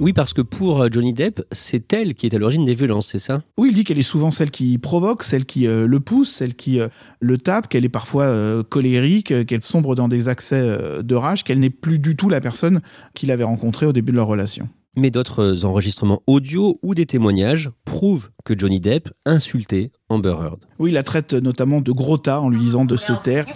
Oui, 0.01 0.13
parce 0.13 0.33
que 0.33 0.43
pour 0.43 0.81
euh, 0.81 0.89
Johnny 0.93 1.13
Depp, 1.13 1.43
c'est 1.51 1.93
elle 1.93 2.15
qui 2.15 2.27
est 2.27 2.35
à 2.35 2.39
l'origine 2.39 2.65
des 2.65 2.75
violences, 2.75 3.09
c'est 3.09 3.19
ça? 3.19 3.43
Oui, 3.57 3.71
il 3.71 3.75
dit 3.75 3.83
qu'elle 3.83 3.99
est 3.99 4.03
souvent 4.03 4.31
celle 4.31 4.53
qui 4.53 4.79
provoque, 4.79 5.25
celle 5.25 5.45
qui 5.45 5.67
euh, 5.67 5.89
le 5.89 5.99
pousse, 5.99 6.31
celle 6.31 6.55
qui 6.55 6.79
euh, 6.79 6.87
le 7.19 7.37
tape, 7.37 7.69
qu'elle 7.69 7.85
est 7.85 7.89
parfois 7.89 8.29
colérique, 8.69 9.47
qu'elle 9.47 9.63
sombre 9.63 9.97
dans 9.97 10.07
des 10.07 10.29
accès 10.29 11.03
de 11.03 11.15
rage, 11.15 11.43
qu'elle 11.43 11.59
n'est 11.59 11.71
plus 11.71 11.99
du 11.99 12.15
tout 12.15 12.29
la 12.29 12.41
personne 12.41 12.81
qu'il 13.15 13.33
avait 13.33 13.45
rencontrée 13.45 13.87
au 13.87 13.93
début 13.93 14.13
de 14.13 14.17
leur 14.17 14.29
relation. 14.29 14.69
Mais 14.99 15.13
d'autres 15.13 15.65
enregistrements 15.65 16.25
audio 16.27 16.81
ou 16.83 16.93
des 16.93 17.07
témoignages 17.07 17.71
prouvent 17.85 18.31
que 18.45 18.59
Johnny 18.59 18.81
Depp 18.81 19.11
insultait 19.27 19.93
Amber 20.09 20.31
Heard. 20.31 20.59
Oui, 20.81 20.91
il 20.91 20.95
la 20.95 21.05
traite 21.05 21.35
notamment 21.35 21.81
de 21.81 21.93
gros 21.93 22.19
tas 22.19 22.41
en 22.41 22.49
lui 22.49 22.59
disant 22.59 22.85
de 22.85 22.97
se 22.97 23.13
taire. 23.13 23.47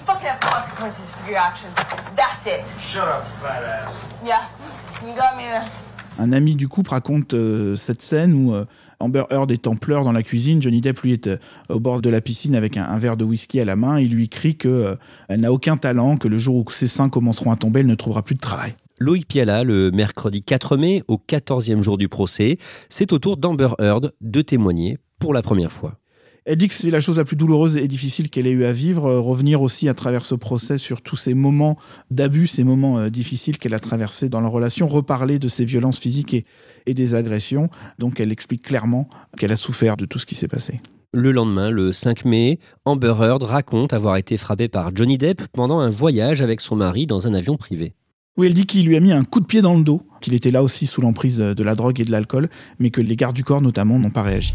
Un 6.20 6.32
ami 6.32 6.54
du 6.54 6.68
couple 6.68 6.90
raconte 6.90 7.34
euh, 7.34 7.74
cette 7.74 8.02
scène 8.02 8.34
où 8.34 8.54
euh, 8.54 8.64
Amber 9.00 9.24
Heard 9.30 9.50
est 9.50 9.66
en 9.66 9.74
pleurs 9.74 10.04
dans 10.04 10.12
la 10.12 10.22
cuisine, 10.22 10.62
Johnny 10.62 10.80
Depp 10.80 11.00
lui 11.00 11.12
est 11.12 11.26
euh, 11.26 11.38
au 11.70 11.80
bord 11.80 12.02
de 12.02 12.08
la 12.08 12.20
piscine 12.20 12.54
avec 12.54 12.76
un, 12.76 12.98
verre 12.98 13.16
de 13.16 13.24
whisky 13.24 13.58
à 13.58 13.64
la 13.64 13.74
main, 13.74 13.98
il 13.98 14.12
lui 14.12 14.28
crie 14.28 14.54
que 14.54 14.96
elle 15.28 15.40
n'a 15.40 15.52
aucun 15.52 15.76
talent, 15.76 16.18
que 16.18 16.28
le 16.28 16.38
jour 16.38 16.54
où 16.54 16.70
ses 16.70 16.86
seins 16.86 17.08
commenceront 17.08 17.50
à 17.50 17.56
tomber, 17.56 17.80
elle 17.80 17.86
ne 17.86 17.96
trouvera 17.96 18.22
plus 18.22 18.36
de 18.36 18.40
travail. 18.40 18.76
Loïc 18.98 19.26
Piala, 19.26 19.64
le 19.64 19.90
mercredi 19.90 20.42
4 20.42 20.76
mai, 20.76 21.02
au 21.08 21.16
14e 21.16 21.82
jour 21.82 21.98
du 21.98 22.08
procès, 22.08 22.58
c'est 22.88 23.12
au 23.12 23.18
tour 23.18 23.36
d'Amber 23.36 23.70
Heard 23.78 24.12
de 24.20 24.42
témoigner 24.42 24.98
pour 25.18 25.34
la 25.34 25.42
première 25.42 25.72
fois. 25.72 25.98
Elle 26.44 26.56
dit 26.56 26.66
que 26.66 26.74
c'est 26.74 26.90
la 26.90 27.00
chose 27.00 27.18
la 27.18 27.24
plus 27.24 27.36
douloureuse 27.36 27.76
et 27.76 27.86
difficile 27.86 28.28
qu'elle 28.28 28.48
ait 28.48 28.52
eu 28.52 28.64
à 28.64 28.72
vivre. 28.72 29.06
Euh, 29.06 29.20
revenir 29.20 29.62
aussi 29.62 29.88
à 29.88 29.94
travers 29.94 30.24
ce 30.24 30.34
procès 30.34 30.76
sur 30.76 31.00
tous 31.00 31.14
ces 31.14 31.34
moments 31.34 31.78
d'abus, 32.10 32.48
ces 32.48 32.64
moments 32.64 32.98
euh, 32.98 33.10
difficiles 33.10 33.58
qu'elle 33.58 33.74
a 33.74 33.78
traversés 33.78 34.28
dans 34.28 34.40
leur 34.40 34.50
relation, 34.50 34.88
reparler 34.88 35.38
de 35.38 35.46
ces 35.46 35.64
violences 35.64 36.00
physiques 36.00 36.34
et, 36.34 36.44
et 36.86 36.94
des 36.94 37.14
agressions. 37.14 37.68
Donc 38.00 38.18
elle 38.18 38.32
explique 38.32 38.62
clairement 38.62 39.08
qu'elle 39.38 39.52
a 39.52 39.56
souffert 39.56 39.96
de 39.96 40.04
tout 40.04 40.18
ce 40.18 40.26
qui 40.26 40.34
s'est 40.34 40.48
passé. 40.48 40.80
Le 41.14 41.30
lendemain, 41.30 41.70
le 41.70 41.92
5 41.92 42.24
mai, 42.24 42.58
Amber 42.86 43.14
Heard 43.20 43.42
raconte 43.44 43.92
avoir 43.92 44.16
été 44.16 44.36
frappée 44.36 44.68
par 44.68 44.96
Johnny 44.96 45.18
Depp 45.18 45.42
pendant 45.52 45.78
un 45.78 45.90
voyage 45.90 46.42
avec 46.42 46.60
son 46.60 46.74
mari 46.74 47.06
dans 47.06 47.28
un 47.28 47.34
avion 47.34 47.56
privé. 47.56 47.94
Oui, 48.38 48.46
elle 48.46 48.54
dit 48.54 48.64
qu'il 48.64 48.86
lui 48.86 48.96
a 48.96 49.00
mis 49.00 49.12
un 49.12 49.24
coup 49.24 49.40
de 49.40 49.44
pied 49.44 49.60
dans 49.60 49.74
le 49.74 49.84
dos, 49.84 50.00
qu'il 50.22 50.32
était 50.32 50.50
là 50.50 50.62
aussi 50.62 50.86
sous 50.86 51.02
l'emprise 51.02 51.36
de 51.36 51.62
la 51.62 51.74
drogue 51.74 52.00
et 52.00 52.04
de 52.06 52.10
l'alcool, 52.10 52.48
mais 52.78 52.88
que 52.88 53.02
les 53.02 53.14
gardes 53.14 53.36
du 53.36 53.44
corps 53.44 53.60
notamment 53.60 53.98
n'ont 53.98 54.08
pas 54.08 54.22
réagi. 54.22 54.54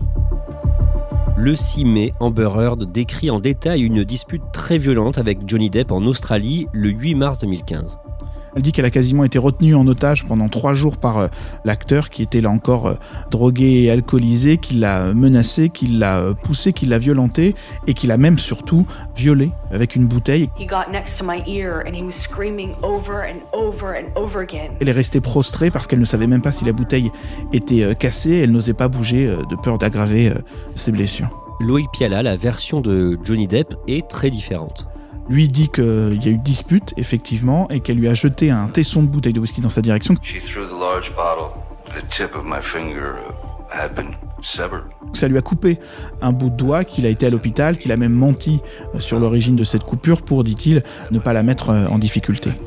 Le 1.37 1.55
6 1.55 1.85
mai, 1.85 2.13
Amber 2.19 2.49
Heard 2.57 2.91
décrit 2.91 3.29
en 3.29 3.39
détail 3.39 3.83
une 3.83 4.03
dispute 4.03 4.41
très 4.51 4.79
violente 4.79 5.19
avec 5.19 5.47
Johnny 5.47 5.69
Depp 5.69 5.91
en 5.91 6.01
Australie 6.05 6.65
le 6.73 6.89
8 6.89 7.13
mars 7.13 7.37
2015. 7.37 7.99
Elle 8.55 8.61
dit 8.61 8.71
qu'elle 8.71 8.85
a 8.85 8.89
quasiment 8.89 9.23
été 9.23 9.37
retenue 9.37 9.75
en 9.75 9.85
otage 9.87 10.25
pendant 10.25 10.49
trois 10.49 10.73
jours 10.73 10.97
par 10.97 11.17
euh, 11.17 11.27
l'acteur 11.65 12.09
qui 12.09 12.23
était 12.23 12.41
là 12.41 12.49
encore 12.49 12.87
euh, 12.87 12.93
drogué 13.29 13.83
et 13.83 13.91
alcoolisé, 13.91 14.57
qui 14.57 14.75
l'a 14.75 15.13
menacé, 15.13 15.69
qui 15.69 15.87
l'a 15.87 16.17
euh, 16.17 16.33
poussé, 16.33 16.73
qui 16.73 16.85
l'a 16.85 16.97
violenté 16.97 17.55
et 17.85 17.93
qui 17.93 18.07
l'a 18.07 18.17
même 18.17 18.39
surtout 18.39 18.85
violé 19.15 19.51
avec 19.71 19.95
une 19.95 20.07
bouteille. 20.07 20.49
Elle 24.79 24.89
est 24.89 24.93
restée 24.93 25.21
prostrée 25.21 25.69
parce 25.69 25.87
qu'elle 25.87 25.99
ne 25.99 26.05
savait 26.05 26.27
même 26.27 26.41
pas 26.41 26.51
si 26.51 26.65
la 26.65 26.73
bouteille 26.73 27.11
était 27.53 27.95
cassée. 27.95 28.37
Elle 28.37 28.51
n'osait 28.51 28.73
pas 28.73 28.87
bouger 28.87 29.27
de 29.27 29.55
peur 29.55 29.77
d'aggraver 29.77 30.31
ses 30.75 30.91
blessures. 30.91 31.29
Loïc 31.59 31.89
Piala, 31.91 32.23
la 32.23 32.35
version 32.35 32.81
de 32.81 33.17
Johnny 33.23 33.47
Depp 33.47 33.75
est 33.87 34.07
très 34.07 34.29
différente 34.29 34.87
lui 35.29 35.47
dit 35.47 35.69
qu'il 35.69 36.23
y 36.23 36.27
a 36.27 36.31
eu 36.31 36.37
dispute, 36.37 36.93
effectivement, 36.97 37.67
et 37.69 37.79
qu'elle 37.79 37.97
lui 37.97 38.07
a 38.07 38.13
jeté 38.13 38.51
un 38.51 38.67
tesson 38.67 39.03
de 39.03 39.07
bouteille 39.07 39.33
de 39.33 39.39
whisky 39.39 39.61
dans 39.61 39.69
sa 39.69 39.81
direction. 39.81 40.15
Ça 45.13 45.27
lui 45.27 45.37
a 45.37 45.41
coupé 45.41 45.79
un 46.21 46.31
bout 46.31 46.49
de 46.49 46.55
doigt, 46.55 46.83
qu'il 46.83 47.05
a 47.05 47.09
été 47.09 47.25
à 47.25 47.29
l'hôpital, 47.29 47.77
qu'il 47.77 47.91
a 47.91 47.97
même 47.97 48.13
menti 48.13 48.61
euh, 48.95 48.99
sur 48.99 49.19
l'origine 49.19 49.55
de 49.55 49.63
cette 49.63 49.83
coupure 49.83 50.21
pour, 50.21 50.43
dit-il, 50.43 50.83
ne 51.11 51.19
pas 51.19 51.33
la 51.33 51.43
mettre 51.43 51.69
euh, 51.69 51.87
en 51.87 51.97
difficulté. 51.97 52.51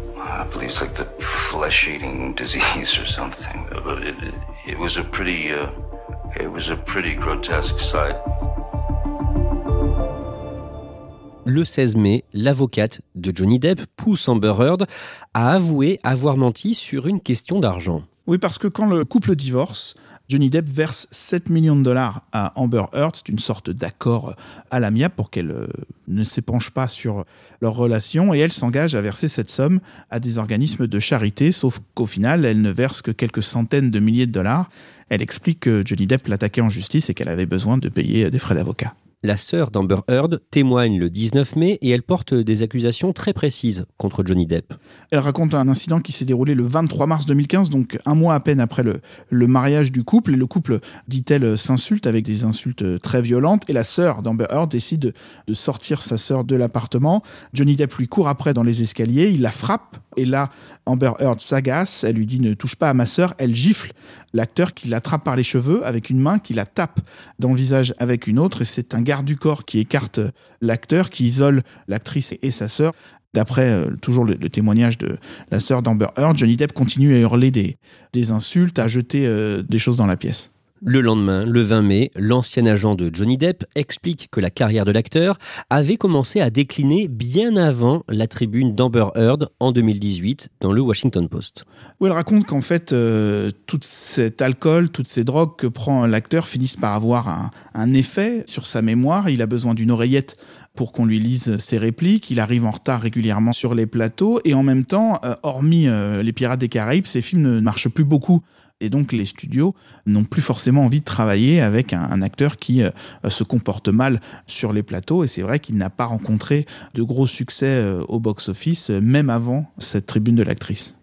Le 11.47 11.65
16 11.65 11.97
mai, 11.97 12.25
l'avocate 12.35 13.01
de 13.15 13.33
Johnny 13.35 13.59
Depp 13.59 13.81
pousse 13.97 14.29
Amber 14.29 14.55
Heard 14.59 14.87
à 15.33 15.53
avouer 15.53 15.99
avoir 16.03 16.37
menti 16.37 16.75
sur 16.75 17.07
une 17.07 17.21
question 17.21 17.61
d'argent. 17.61 18.03
Oui, 18.27 18.37
parce 18.37 18.59
que 18.59 18.69
quand 18.69 18.87
le 18.87 19.07
couple 19.07 19.35
divorce, 19.35 19.95
Johnny 20.29 20.51
Depp 20.51 20.69
verse 20.69 21.09
7 21.11 21.49
millions 21.49 21.77
de 21.77 21.83
dollars 21.83 22.23
à 22.33 22.53
Amber 22.61 22.85
Heard. 22.93 23.17
C'est 23.17 23.31
une 23.31 23.39
sorte 23.39 23.71
d'accord 23.71 24.37
à 24.71 24.81
l'amiable 24.81 25.15
pour 25.17 25.31
qu'elle 25.31 25.51
euh, 25.51 25.67
ne 26.09 26.25
s'épanche 26.25 26.71
pas 26.71 26.89
sur 26.89 27.25
leur 27.63 27.75
relation 27.75 28.35
et 28.35 28.39
elle 28.39 28.53
s'engage 28.53 28.95
à 28.95 29.01
verser 29.01 29.27
cette 29.27 29.51
somme 29.51 29.81
à 30.11 30.21
des 30.21 30.37
organismes 30.37 30.87
de 30.87 31.01
charité, 31.01 31.53
sauf 31.53 31.81
qu'au 31.95 32.07
final, 32.07 32.45
elle 32.45 32.61
ne 32.61 32.71
verse 32.71 33.01
que 33.01 33.11
quelques 33.11 33.43
centaines 33.43 33.91
de 33.91 33.99
milliers 33.99 34.27
de 34.27 34.33
dollars. 34.33 34.71
Elle 35.09 35.23
explique 35.23 35.61
que 35.61 35.83
Johnny 35.85 36.07
Depp 36.07 36.29
l'attaquait 36.29 36.61
en 36.61 36.71
justice 36.71 37.09
et 37.09 37.15
qu'elle 37.15 37.29
avait 37.29 37.47
besoin 37.47 37.79
de 37.79 37.89
payer 37.89 38.31
des 38.31 38.39
frais 38.39 38.55
d'avocat. 38.55 38.95
La 39.23 39.37
sœur 39.37 39.71
d'Amber 39.71 39.99
Heard 40.09 40.41
témoigne 40.50 40.99
le 40.99 41.11
19 41.11 41.57
mai 41.57 41.79
et 41.83 41.91
elle 41.91 42.03
porte 42.03 42.33
des 42.33 42.62
accusations 42.62 43.12
très 43.12 43.35
précises 43.35 43.85
contre 43.99 44.25
Johnny 44.25 44.47
Depp. 44.47 44.73
Elle 45.11 45.19
raconte 45.19 45.53
un 45.53 45.69
incident 45.69 46.00
qui 46.00 46.12
s'est 46.12 46.25
déroulé 46.25 46.55
le 46.55 46.62
23 46.62 47.07
mars 47.07 47.27
2015, 47.27 47.69
donc 47.69 47.99
un 48.07 48.15
mois 48.15 48.35
à 48.35 48.41
peine 48.41 48.61
après 48.61 48.83
le, 48.83 49.47
mariage 49.47 49.93
du 49.93 50.05
couple. 50.05 50.33
Et 50.33 50.37
le 50.37 50.47
couple, 50.47 50.79
dit-elle, 51.07 51.59
s'insulte 51.59 52.07
avec 52.07 52.25
des 52.25 52.45
insultes 52.45 52.99
très 53.03 53.21
violentes. 53.21 53.69
Et 53.69 53.75
la 53.75 53.85
sœur 53.85 54.23
d'Amber 54.23 54.47
Heard 54.49 54.71
décide 54.71 55.12
de 55.47 55.55
sortir 55.55 56.00
sa 56.00 56.17
sœur 56.17 56.45
de 56.45 56.57
l'appartement. 56.57 57.23
Johnny 57.53 57.77
Depp 57.77 57.93
lui 57.97 58.09
court 58.09 58.27
après 58.27 58.55
dans 58.55 58.62
les 58.62 58.81
escaliers, 58.81 59.29
il 59.29 59.43
la 59.43 59.50
frappe. 59.50 59.99
Et 60.17 60.25
là, 60.25 60.49
Amber 60.87 61.12
Heard 61.21 61.41
s'agace, 61.41 62.05
elle 62.05 62.17
lui 62.17 62.27
dit 62.27 62.41
ne 62.41 62.55
touche 62.55 62.75
pas 62.75 62.89
à 62.89 62.95
ma 62.95 63.05
sœur. 63.05 63.35
Elle 63.37 63.55
gifle 63.55 63.93
l'acteur 64.33 64.75
qui 64.75 64.89
l'attrape 64.89 65.25
par 65.25 65.37
les 65.37 65.43
cheveux 65.43 65.87
avec 65.87 66.11
une 66.11 66.21
main, 66.21 66.39
qui 66.39 66.55
la 66.55 66.67
tape 66.67 67.00
dans 67.39 67.50
le 67.50 67.57
visage 67.57 67.95
avec 67.99 68.27
une 68.27 68.39
autre. 68.39 68.62
Et 68.62 68.65
c'est 68.65 68.95
un 68.95 69.03
du 69.23 69.37
corps 69.37 69.64
qui 69.64 69.79
écarte 69.81 70.21
l'acteur, 70.61 71.11
qui 71.11 71.26
isole 71.26 71.62
l'actrice 71.88 72.35
et 72.43 72.50
sa 72.50 72.69
sœur. 72.69 72.93
D'après 73.33 73.69
euh, 73.69 73.90
toujours 74.02 74.25
le, 74.25 74.37
témoignage 74.49 74.99
de 74.99 75.17
la 75.50 75.61
sœur 75.61 75.83
d'Amber 75.83 76.09
Heard, 76.17 76.37
Johnny 76.37 76.57
Depp 76.57 76.73
continue 76.73 77.14
à 77.14 77.19
hurler 77.19 77.50
des, 77.50 77.76
des 78.12 78.31
insultes, 78.33 78.79
à 78.79 78.88
jeter 78.88 79.26
euh, 79.26 79.62
des 79.62 79.79
choses 79.79 79.97
dans 79.97 80.07
la 80.07 80.17
pièce. 80.17 80.50
Le 80.83 81.03
lendemain, 81.03 81.45
le 81.45 81.61
20 81.61 81.83
mai, 81.83 82.11
l'ancien 82.17 82.65
agent 82.65 82.95
de 82.95 83.11
Johnny 83.13 83.37
Depp 83.37 83.67
explique 83.75 84.29
que 84.31 84.41
la 84.41 84.49
carrière 84.49 84.87
de 84.87 84.93
l'acteur 84.93 85.37
avait 85.69 85.99
commencé 85.99 86.41
à 86.41 86.49
décliner 86.49 87.07
bien 87.07 87.59
avant 87.59 88.03
la 88.09 88.27
tribune 88.27 88.75
d'Amber 88.75 89.09
Heard 89.15 89.51
en 89.61 89.73
2018 89.73 90.49
dans 90.63 90.73
le 90.73 90.81
Washington 90.81 91.29
Post. 91.29 91.67
Où 92.01 92.07
elle 92.07 92.13
raconte 92.13 92.47
qu'en 92.47 92.63
fait, 92.63 92.95
euh, 92.95 93.51
tout 93.67 93.81
cet 93.83 94.41
alcool, 94.41 94.89
toutes 94.89 95.07
ces 95.07 95.23
drogues 95.23 95.55
que 95.59 95.67
prend 95.67 96.07
l'acteur 96.07 96.49
finissent 96.49 96.79
par 96.79 96.95
avoir 96.95 97.51
un, 97.75 97.93
effet 97.93 98.45
sur 98.47 98.65
sa 98.65 98.81
mémoire. 98.81 99.29
Il 99.29 99.43
a 99.43 99.47
besoin 99.47 99.75
d'une 99.75 99.91
oreillette 99.91 100.39
pour 100.75 100.93
qu'on 100.93 101.05
lui 101.05 101.19
lise 101.19 101.59
ses 101.59 101.77
répliques. 101.77 102.31
Il 102.31 102.41
arrive 102.41 102.65
en 102.65 102.71
retard 102.71 103.03
régulièrement 103.03 103.53
sur 103.53 103.75
les 103.75 103.85
plateaux 103.85 104.41
et 104.47 104.55
en 104.55 104.63
même 104.63 104.87
temps, 104.87 105.21
euh, 105.27 105.35
hormis 105.43 105.89
euh, 105.89 106.23
les 106.23 106.33
Pirates 106.33 106.61
des 106.61 106.71
Caraïbes, 106.71 107.05
ses 107.05 107.21
films 107.21 107.43
ne 107.43 107.61
marchent 107.61 107.91
plus 107.91 108.05
beaucoup. 108.05 108.43
Et 108.81 108.89
donc 108.89 109.13
les 109.13 109.27
studios 109.27 109.75
n'ont 110.07 110.25
plus 110.25 110.43
forcément 110.43 110.85
envie 110.85 111.01
de 111.01 111.05
travailler 111.05 111.61
avec 111.61 111.93
un, 111.93 112.23
acteur 112.23 112.57
qui 112.57 112.83
euh, 112.83 112.91
se 113.29 113.45
comporte 113.45 113.89
mal 113.89 114.21
sur 114.47 114.73
les 114.73 114.83
plateaux. 114.83 115.25
Et 115.25 115.27
c'est 115.27 115.43
vrai 115.43 115.59
qu'il 115.59 115.77
n'a 115.77 115.91
pas 115.91 116.07
rencontré 116.07 116.67
de 116.95 117.03
gros 117.03 117.27
succès 117.27 117.85
au 118.09 118.21
box-office, 118.21 118.91
même 118.91 119.31
avant 119.31 119.67
cette 119.79 120.07
tribune 120.07 120.35
de 120.35 120.43
l'actrice. 120.43 120.97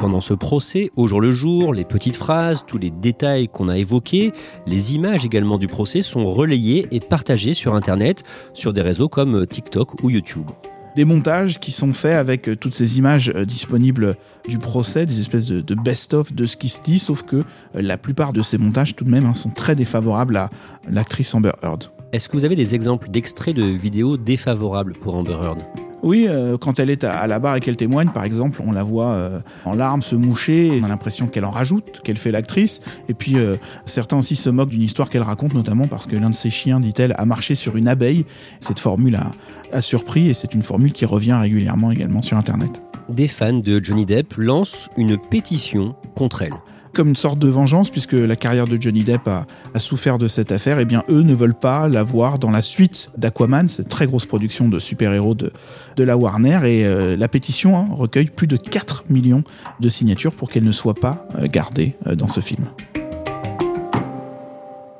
Pendant 0.00 0.22
ce 0.22 0.32
procès, 0.32 0.90
au 0.96 1.06
jour 1.06 1.20
le 1.20 1.30
jour, 1.30 1.74
les 1.74 1.84
petites 1.84 2.16
phrases, 2.16 2.64
tous 2.66 2.78
les 2.78 2.90
détails 2.90 3.48
qu'on 3.48 3.68
a 3.68 3.76
évoqués, 3.76 4.32
les 4.66 4.94
images 4.94 5.26
également 5.26 5.58
du 5.58 5.68
procès 5.68 6.00
sont 6.00 6.24
relayées 6.24 6.86
et 6.90 7.00
partagées 7.00 7.52
sur 7.52 7.74
Internet, 7.74 8.24
sur 8.54 8.72
des 8.72 8.80
réseaux 8.80 9.10
comme 9.10 9.46
TikTok 9.46 10.02
ou 10.02 10.08
YouTube 10.08 10.46
des 10.96 11.04
montages 11.04 11.58
qui 11.58 11.72
sont 11.72 11.92
faits 11.92 12.16
avec 12.16 12.48
euh, 12.48 12.56
toutes 12.56 12.74
ces 12.74 12.98
images 12.98 13.30
euh, 13.34 13.44
disponibles 13.44 14.16
du 14.48 14.58
procès, 14.58 15.06
des 15.06 15.20
espèces 15.20 15.46
de, 15.46 15.74
best-of 15.74 16.32
de 16.32 16.46
ce 16.46 16.56
qui 16.56 16.68
se 16.68 16.80
dit, 16.82 16.98
sauf 16.98 17.22
que 17.22 17.36
euh, 17.36 17.42
la 17.74 17.96
plupart 17.96 18.32
de 18.32 18.42
ces 18.42 18.58
montages 18.58 18.96
tout 18.96 19.04
de 19.04 19.10
même 19.10 19.26
hein, 19.26 19.34
sont 19.34 19.50
très 19.50 19.74
défavorables 19.74 20.36
à 20.36 20.50
l'actrice 20.88 21.34
Amber 21.34 21.52
Heard. 21.62 21.84
Est-ce 22.12 22.28
que 22.28 22.36
vous 22.36 22.44
avez 22.44 22.56
des 22.56 22.74
exemples 22.74 23.08
d'extraits 23.08 23.54
de 23.54 23.64
vidéos 23.64 24.16
défavorables 24.16 24.94
pour 24.94 25.14
Amber 25.14 25.38
Heard? 25.42 25.89
Oui, 26.02 26.26
euh, 26.28 26.56
quand 26.56 26.78
elle 26.78 26.90
est 26.90 27.04
à, 27.04 27.26
la 27.26 27.38
barre 27.38 27.56
et 27.56 27.60
qu'elle 27.60 27.76
témoigne, 27.76 28.08
par 28.08 28.24
exemple, 28.24 28.62
on 28.66 28.72
la 28.72 28.82
voit 28.82 29.10
euh, 29.10 29.40
en 29.64 29.74
larmes 29.74 30.02
se 30.02 30.14
moucher, 30.14 30.78
on 30.80 30.84
a 30.84 30.88
l'impression 30.88 31.26
qu'elle 31.26 31.44
en 31.44 31.50
rajoute, 31.50 32.00
qu'elle 32.02 32.16
fait 32.16 32.30
l'actrice. 32.30 32.80
Et 33.08 33.14
puis 33.14 33.36
euh, 33.36 33.56
certains 33.84 34.18
aussi 34.18 34.36
se 34.36 34.48
moquent 34.48 34.70
d'une 34.70 34.82
histoire 34.82 35.10
qu'elle 35.10 35.22
raconte, 35.22 35.54
notamment 35.54 35.86
parce 35.86 36.06
que 36.06 36.16
l'un 36.16 36.30
de 36.30 36.34
ses 36.34 36.50
chiens, 36.50 36.80
dit-elle, 36.80 37.14
a 37.18 37.24
marché 37.26 37.54
sur 37.54 37.76
une 37.76 37.88
abeille. 37.88 38.24
Cette 38.60 38.78
formule 38.78 39.16
a, 39.16 39.32
a 39.72 39.82
surpris 39.82 40.28
et 40.28 40.34
c'est 40.34 40.54
une 40.54 40.62
formule 40.62 40.92
qui 40.92 41.04
revient 41.04 41.34
régulièrement 41.34 41.90
également 41.90 42.22
sur 42.22 42.36
Internet. 42.36 42.82
Des 43.08 43.28
fans 43.28 43.52
de 43.52 43.82
Johnny 43.82 44.06
Depp 44.06 44.34
lancent 44.36 44.88
une 44.96 45.18
pétition 45.18 45.96
contre 46.14 46.42
elle 46.42 46.54
comme 46.94 47.08
une 47.08 47.16
sorte 47.16 47.38
de 47.38 47.48
vengeance, 47.48 47.90
puisque 47.90 48.12
la 48.12 48.36
carrière 48.36 48.66
de 48.66 48.80
Johnny 48.80 49.04
Depp 49.04 49.28
a, 49.28 49.46
souffert 49.78 50.18
de 50.18 50.28
cette 50.28 50.52
affaire, 50.52 50.78
et 50.78 50.82
eh 50.82 50.84
bien 50.84 51.02
eux 51.08 51.22
ne 51.22 51.34
veulent 51.34 51.58
pas 51.58 51.88
la 51.88 52.02
voir 52.02 52.38
dans 52.38 52.50
la 52.50 52.62
suite 52.62 53.10
d'Aquaman, 53.16 53.68
cette 53.68 53.88
très 53.88 54.06
grosse 54.06 54.26
production 54.26 54.68
de 54.68 54.78
super-héros 54.78 55.34
de, 55.34 55.52
la 55.98 56.16
Warner, 56.16 56.60
et 56.64 56.86
euh, 56.86 57.16
la 57.16 57.28
pétition 57.28 57.76
hein, 57.76 57.88
recueille 57.92 58.30
plus 58.30 58.46
de 58.46 58.56
4 58.56 59.04
millions 59.10 59.42
de 59.80 59.88
signatures 59.88 60.32
pour 60.32 60.48
qu'elle 60.48 60.64
ne 60.64 60.72
soit 60.72 60.94
pas 60.94 61.26
euh, 61.34 61.46
gardée 61.46 61.94
euh, 62.06 62.14
dans 62.14 62.28
ce 62.28 62.40
film. 62.40 62.66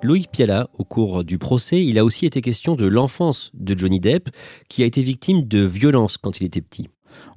Loïc 0.02 0.30
Piala, 0.30 0.68
au 0.78 0.84
cours 0.84 1.24
du 1.24 1.38
procès, 1.38 1.84
il 1.84 1.98
a 1.98 2.04
aussi 2.04 2.26
été 2.26 2.40
question 2.40 2.74
de 2.74 2.86
l'enfance 2.86 3.50
de 3.54 3.76
Johnny 3.76 4.00
Depp, 4.00 4.30
qui 4.68 4.82
a 4.82 4.86
été 4.86 5.02
victime 5.02 5.46
de 5.46 5.60
violences 5.60 6.16
quand 6.16 6.40
il 6.40 6.44
était 6.44 6.62
petit. 6.62 6.88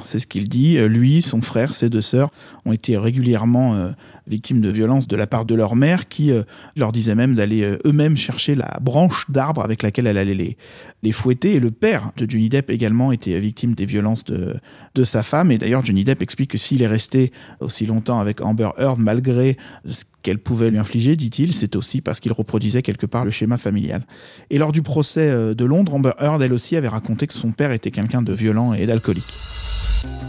C'est 0.01 0.19
ce 0.19 0.27
qu'il 0.27 0.49
dit. 0.49 0.77
Euh, 0.77 0.87
lui, 0.87 1.21
son 1.21 1.41
frère, 1.41 1.73
ses 1.73 1.89
deux 1.89 2.01
sœurs 2.01 2.29
ont 2.65 2.71
été 2.71 2.97
régulièrement 2.97 3.75
euh, 3.75 3.91
victimes 4.27 4.61
de 4.61 4.69
violences 4.69 5.07
de 5.07 5.15
la 5.15 5.27
part 5.27 5.45
de 5.45 5.55
leur 5.55 5.75
mère 5.75 6.07
qui 6.07 6.31
euh, 6.31 6.43
leur 6.75 6.91
disait 6.91 7.15
même 7.15 7.35
d'aller 7.35 7.77
eux-mêmes 7.85 8.17
chercher 8.17 8.55
la 8.55 8.77
branche 8.81 9.25
d'arbre 9.29 9.61
avec 9.63 9.83
laquelle 9.83 10.07
elle 10.07 10.17
allait 10.17 10.57
les, 11.01 11.11
fouetter. 11.11 11.55
Et 11.55 11.59
le 11.59 11.71
père 11.71 12.11
de 12.17 12.29
Johnny 12.29 12.49
Depp 12.49 12.69
également 12.69 13.11
était 13.11 13.39
victime 13.39 13.75
des 13.75 13.85
violences 13.85 14.23
de, 14.23 14.55
de 14.95 15.03
sa 15.03 15.23
femme. 15.23 15.51
Et 15.51 15.57
d'ailleurs, 15.57 15.85
Johnny 15.85 16.03
Depp 16.03 16.21
explique 16.21 16.51
que 16.51 16.57
s'il 16.57 16.81
est 16.81 16.87
resté 16.87 17.31
aussi 17.59 17.85
longtemps 17.85 18.19
avec 18.19 18.41
Amber 18.41 18.69
Heard, 18.77 18.99
malgré 18.99 19.57
ce 19.85 20.03
qu'elle 20.23 20.39
pouvait 20.39 20.71
lui 20.71 20.79
infliger, 20.79 21.15
dit-il, 21.15 21.53
c'est 21.53 21.75
aussi 21.75 22.01
parce 22.01 22.19
qu'il 22.19 22.31
reproduisait 22.31 22.81
quelque 22.81 23.05
part 23.05 23.25
le 23.25 23.31
schéma 23.31 23.57
familial. 23.57 24.05
Et 24.49 24.57
lors 24.57 24.71
du 24.71 24.81
procès 24.81 25.53
de 25.53 25.65
Londres, 25.65 25.93
Amber 25.93 26.13
Heard, 26.19 26.41
elle 26.41 26.53
aussi, 26.53 26.75
avait 26.75 26.87
raconté 26.87 27.27
que 27.27 27.33
son 27.33 27.51
père 27.51 27.71
était 27.71 27.91
quelqu'un 27.91 28.21
de 28.21 28.33
violent 28.33 28.73
et 28.73 28.85
d'alcoolique. 28.85 29.37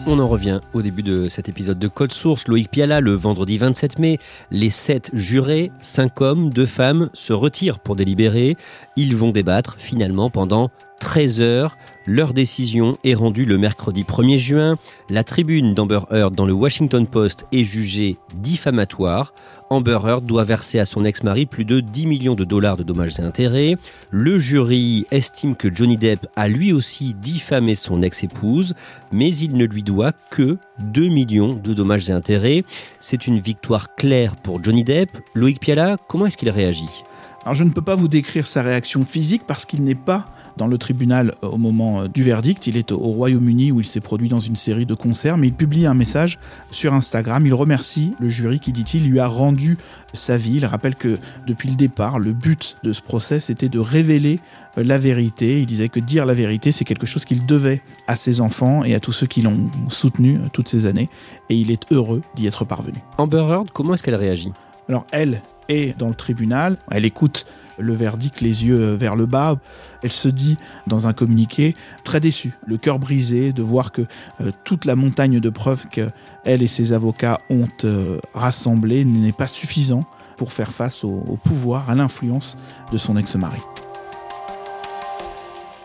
On 0.07 0.19
en 0.19 0.27
revient 0.27 0.61
au 0.75 0.83
début 0.83 1.03
de 1.03 1.29
cet 1.29 1.49
épisode 1.49 1.79
de 1.79 1.89
Code 1.89 2.13
Source. 2.13 2.47
Loïc 2.47 2.71
Piala, 2.71 3.01
le 3.01 3.13
vendredi 3.15 3.57
27 3.57 3.99
mai, 3.99 4.19
les 4.51 4.71
sept 4.71 5.11
jurés, 5.15 5.73
cinq 5.81 6.21
hommes, 6.21 6.51
deux 6.51 6.67
femmes, 6.67 7.09
se 7.15 7.33
retirent 7.33 7.79
pour 7.79 7.97
délibérer. 7.97 8.57
Ils 8.97 9.17
vont 9.17 9.31
débattre 9.31 9.77
finalement 9.79 10.29
pendant 10.29 10.71
13 11.05 11.43
heures. 11.43 11.77
Leur 12.07 12.33
décision 12.33 12.97
est 13.05 13.13
rendue 13.13 13.45
le 13.45 13.59
mercredi 13.59 14.05
1er 14.05 14.39
juin. 14.39 14.79
La 15.11 15.23
tribune 15.23 15.75
d'Amber 15.75 16.01
Heard 16.11 16.35
dans 16.35 16.47
le 16.47 16.55
Washington 16.55 17.07
Post 17.07 17.47
est 17.53 17.63
jugée 17.63 18.17
diffamatoire. 18.37 19.35
Amber 19.69 19.99
Heard 20.03 20.25
doit 20.25 20.45
verser 20.45 20.79
à 20.79 20.87
son 20.87 21.05
ex-mari 21.05 21.45
plus 21.45 21.67
de 21.67 21.81
10 21.81 22.07
millions 22.07 22.35
de 22.35 22.45
dollars 22.45 22.79
de 22.79 22.83
dommages 22.83 23.21
et 23.21 23.23
intérêts. 23.23 23.77
Le 24.11 24.39
jury 24.39 25.05
estime 25.11 25.57
que 25.57 25.73
Johnny 25.73 25.99
Depp 25.99 26.27
a 26.37 26.49
lui 26.49 26.73
aussi 26.73 27.13
diffamé 27.13 27.75
son 27.75 28.01
ex-épouse, 28.01 28.75
mais 29.13 29.29
il 29.37 29.53
ne 29.53 29.67
lui 29.67 29.83
doit 29.83 30.13
que 30.31 30.57
2 30.81 31.09
millions 31.09 31.53
de 31.53 31.75
dommages 31.75 32.09
et 32.09 32.15
intérêts. 32.15 32.65
C'est 32.99 33.27
une 33.27 33.41
victoire 33.41 33.95
claire 33.95 34.37
pour 34.37 34.65
Johnny 34.65 34.85
Depp. 34.85 35.11
Loïc 35.35 35.61
Piala, 35.61 35.99
comment 36.09 36.25
est-ce 36.25 36.39
qu'il 36.39 36.51
réagit? 36.51 37.05
Alors 37.45 37.55
je 37.55 37.65
ne 37.65 37.71
peux 37.71 37.83
pas 37.83 37.95
vous 37.95 38.09
décrire 38.09 38.47
sa 38.47 38.63
réaction 38.63 39.05
physique 39.05 39.43
parce 39.47 39.67
qu'il 39.67 39.85
n'est 39.85 39.95
pas 39.95 40.27
dans 40.57 40.67
le 40.67 40.79
tribunal 40.79 41.35
euh, 41.43 41.49
au 41.49 41.59
moment 41.59 42.01
euh, 42.01 42.09
du 42.09 42.23
verdict. 42.23 42.67
Il 42.67 42.77
est 42.77 42.91
au 42.91 42.99
Royaume-Uni 42.99 43.71
où 43.71 43.81
il 43.81 43.87
s'est 43.87 44.01
produit 44.01 44.29
dans 44.29 44.41
une 44.41 44.57
série 44.57 44.87
de 44.87 44.95
concerts, 44.95 45.37
mais 45.37 45.49
il 45.49 45.53
publie 45.53 45.87
un 45.87 45.95
message 45.95 46.39
sur 46.71 46.95
Instagram. 46.95 47.45
Il 47.47 47.53
remercie 47.53 48.15
le 48.19 48.31
jury 48.31 48.61
qui, 48.61 48.73
dit-il, 48.73 49.09
lui 49.09 49.21
a 49.21 49.27
rendu 49.27 49.77
sa 50.15 50.39
vie. 50.39 50.57
Il 50.57 50.67
rappelle 50.67 50.95
que 50.95 51.19
depuis 51.47 51.69
le 51.69 51.77
départ, 51.77 52.19
le 52.19 52.33
but 52.33 52.77
de 52.83 52.93
ce 52.93 53.03
procès, 53.03 53.41
c'était 53.41 53.69
de 53.69 53.79
révéler 53.79 54.41
euh, 54.79 54.85
la 54.85 54.97
vérité. 54.97 55.61
Il 55.61 55.67
disait 55.67 55.91
que 55.91 56.01
dire 56.01 56.25
la 56.25 56.35
vérité, 56.35 56.73
c'est 56.73 56.85
quelque 56.85 57.07
chose 57.07 57.27
qu'il 57.27 57.45
devait 57.45 57.83
à 58.07 58.17
ses 58.17 58.41
enfants 58.41 58.85
et 58.85 58.95
à 58.95 59.01
tous 59.01 59.13
ceux 59.13 59.27
qui 59.27 59.43
l'ont 59.43 59.71
soutenu 59.91 60.39
toutes 60.53 60.69
ces 60.69 60.87
années. 60.87 61.11
Et 61.51 61.57
il 61.57 61.71
est 61.71 61.93
heureux 61.93 62.23
d'y 62.37 62.47
être 62.47 62.65
parvenu. 62.65 62.99
Amber 63.19 63.45
Heard, 63.51 63.71
comment 63.71 63.93
est-ce 63.93 64.03
qu'elle 64.03 64.15
réagit? 64.15 64.53
Alors 64.89 65.07
elle 65.13 65.43
est 65.69 65.97
dans 65.99 66.09
le 66.09 66.15
tribunal, 66.15 66.77
elle 66.91 67.05
écoute 67.05 67.47
le 67.79 67.95
verdict 67.95 68.41
les 68.41 68.67
yeux 68.67 68.95
vers 68.95 69.17
le 69.17 69.27
bas. 69.27 69.57
Elle 70.03 70.13
se 70.13 70.29
dit 70.29 70.57
dans 70.87 71.07
un 71.07 71.13
communiqué 71.13 71.75
très 72.05 72.21
déçue, 72.21 72.53
le 72.67 72.77
cœur 72.77 72.99
brisé 72.99 73.53
de 73.53 73.63
voir 73.63 73.93
que 73.93 74.03
euh, 74.41 74.51
toute 74.65 74.85
la 74.85 74.97
montagne 74.97 75.41
de 75.41 75.51
preuves 75.51 75.87
qu'elle 75.87 76.63
et 76.63 76.69
ses 76.69 76.93
avocats 76.93 77.41
ont 77.51 77.69
euh, 77.85 78.19
rassemblées 78.35 79.05
n'est 79.05 79.33
pas 79.33 79.47
suffisant 79.47 80.05
pour 80.37 80.53
faire 80.53 80.73
face 80.73 81.05
au, 81.05 81.39
pouvoir, 81.45 81.89
à 81.89 81.95
l'influence 81.95 82.57
de 82.93 82.99
son 82.99 83.17
ex-mari. 83.17 83.61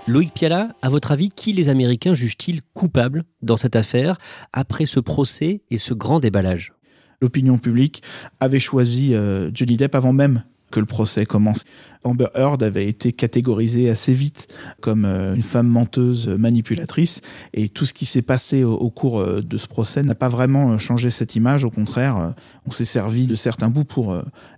Loïc 0.07 0.33
Piala, 0.33 0.69
à 0.81 0.89
votre 0.89 1.12
avis, 1.12 1.29
qui 1.29 1.53
les 1.53 1.69
Américains 1.69 2.15
jugent-ils 2.15 2.62
coupables 2.73 3.25
dans 3.43 3.57
cette 3.57 3.75
affaire 3.75 4.17
après 4.53 4.88
ce 4.88 4.99
procès 4.99 5.62
et 5.69 5.77
ce 5.77 5.93
grand 5.93 6.19
déballage? 6.19 6.73
L'opinion 7.21 7.58
publique 7.58 8.03
avait 8.39 8.60
choisi 8.60 9.13
euh, 9.13 9.49
Johnny 9.53 9.77
Depp 9.77 9.95
avant 9.95 10.13
même 10.13 10.43
que 10.71 10.79
le 10.79 10.86
procès 10.86 11.25
commence. 11.25 11.65
Amber 12.03 12.27
Heard 12.33 12.63
avait 12.63 12.88
été 12.88 13.12
catégorisée 13.12 13.89
assez 13.89 14.13
vite 14.13 14.47
comme 14.79 15.03
euh, 15.03 15.35
une 15.35 15.41
femme 15.41 15.67
menteuse 15.67 16.29
manipulatrice 16.29 17.19
et 17.53 17.67
tout 17.67 17.83
ce 17.83 17.93
qui 17.93 18.05
s'est 18.05 18.21
passé 18.21 18.63
au, 18.63 18.89
cours 18.89 19.19
euh, 19.19 19.41
de 19.41 19.57
ce 19.57 19.67
procès 19.67 20.01
n'a 20.03 20.15
pas 20.15 20.29
vraiment 20.29 20.71
euh, 20.71 20.77
changé 20.77 21.09
cette 21.09 21.35
image. 21.35 21.65
Au 21.65 21.69
contraire, 21.69 22.33
on 22.65 22.71
s'est 22.71 22.85
servi 22.85 23.27
de 23.27 23.35
certains 23.35 23.69
bouts 23.69 23.83
pour 23.83 24.15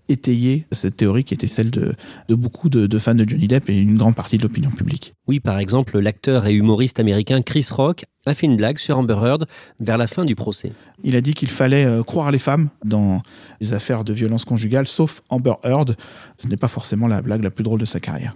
étayer 0.10 0.66
cette 0.72 0.98
théorie 0.98 1.24
qui 1.24 1.34
était 1.34 1.48
celle 1.48 1.72
de, 1.72 1.96
beaucoup 2.30 2.70
de, 2.70 2.98
fans 2.98 3.16
de 3.16 3.28
Johnny 3.28 3.48
Depp 3.48 3.70
et 3.70 3.78
une 3.78 3.98
grande 3.98 4.16
partie 4.16 4.38
de 4.38 4.44
l'opinion 4.44 4.70
publique. 4.70 5.14
Oui, 5.28 5.40
par 5.40 5.60
exemple, 5.60 5.98
l'acteur 6.00 6.46
et 6.46 6.54
humoriste 6.54 7.00
américain 7.00 7.42
Chris 7.42 7.68
Rock 7.72 8.06
a 8.26 8.34
fait 8.34 8.46
une 8.46 8.58
blague 8.58 8.78
sur 8.78 8.98
Amber 8.98 9.18
Heard 9.24 9.48
vers 9.80 9.98
la 9.98 10.08
fin 10.08 10.26
du 10.26 10.36
procès. 10.36 10.74
Il 11.04 11.16
a 11.16 11.22
dit 11.22 11.34
qu'il 11.34 11.50
fallait 11.50 12.02
croire 12.06 12.32
les 12.32 12.40
femmes 12.40 12.70
dans 12.84 13.22
les 13.62 13.74
affaires 13.74 14.04
de 14.04 14.14
violence 14.14 14.46
conjugale, 14.46 14.88
sauf 14.88 15.22
Amber 15.30 15.54
Heard. 15.64 15.96
Ce 16.38 16.48
n'est 16.48 16.58
pas 16.58 16.68
forcément 16.68 17.08
la 17.08 17.22
blague 17.22 17.31
la 17.38 17.52
plus 17.52 17.64
drôle 17.64 17.80
de 17.80 17.86
sa 17.86 18.00
carrière. 18.00 18.36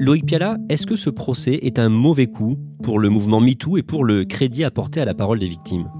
Loïc 0.00 0.26
Piala, 0.26 0.56
est-ce 0.68 0.86
que 0.86 0.96
ce 0.96 1.10
procès 1.10 1.58
est 1.62 1.78
un 1.78 1.88
mauvais 1.88 2.28
coup 2.28 2.56
pour 2.82 2.98
le 2.98 3.08
mouvement 3.08 3.40
MeToo 3.40 3.76
et 3.76 3.82
pour 3.82 4.04
le 4.04 4.24
crédit 4.24 4.64
apporté 4.64 5.00
à 5.00 5.04
la 5.04 5.14
parole 5.14 5.38
des 5.38 5.48
victimes? 5.48 5.90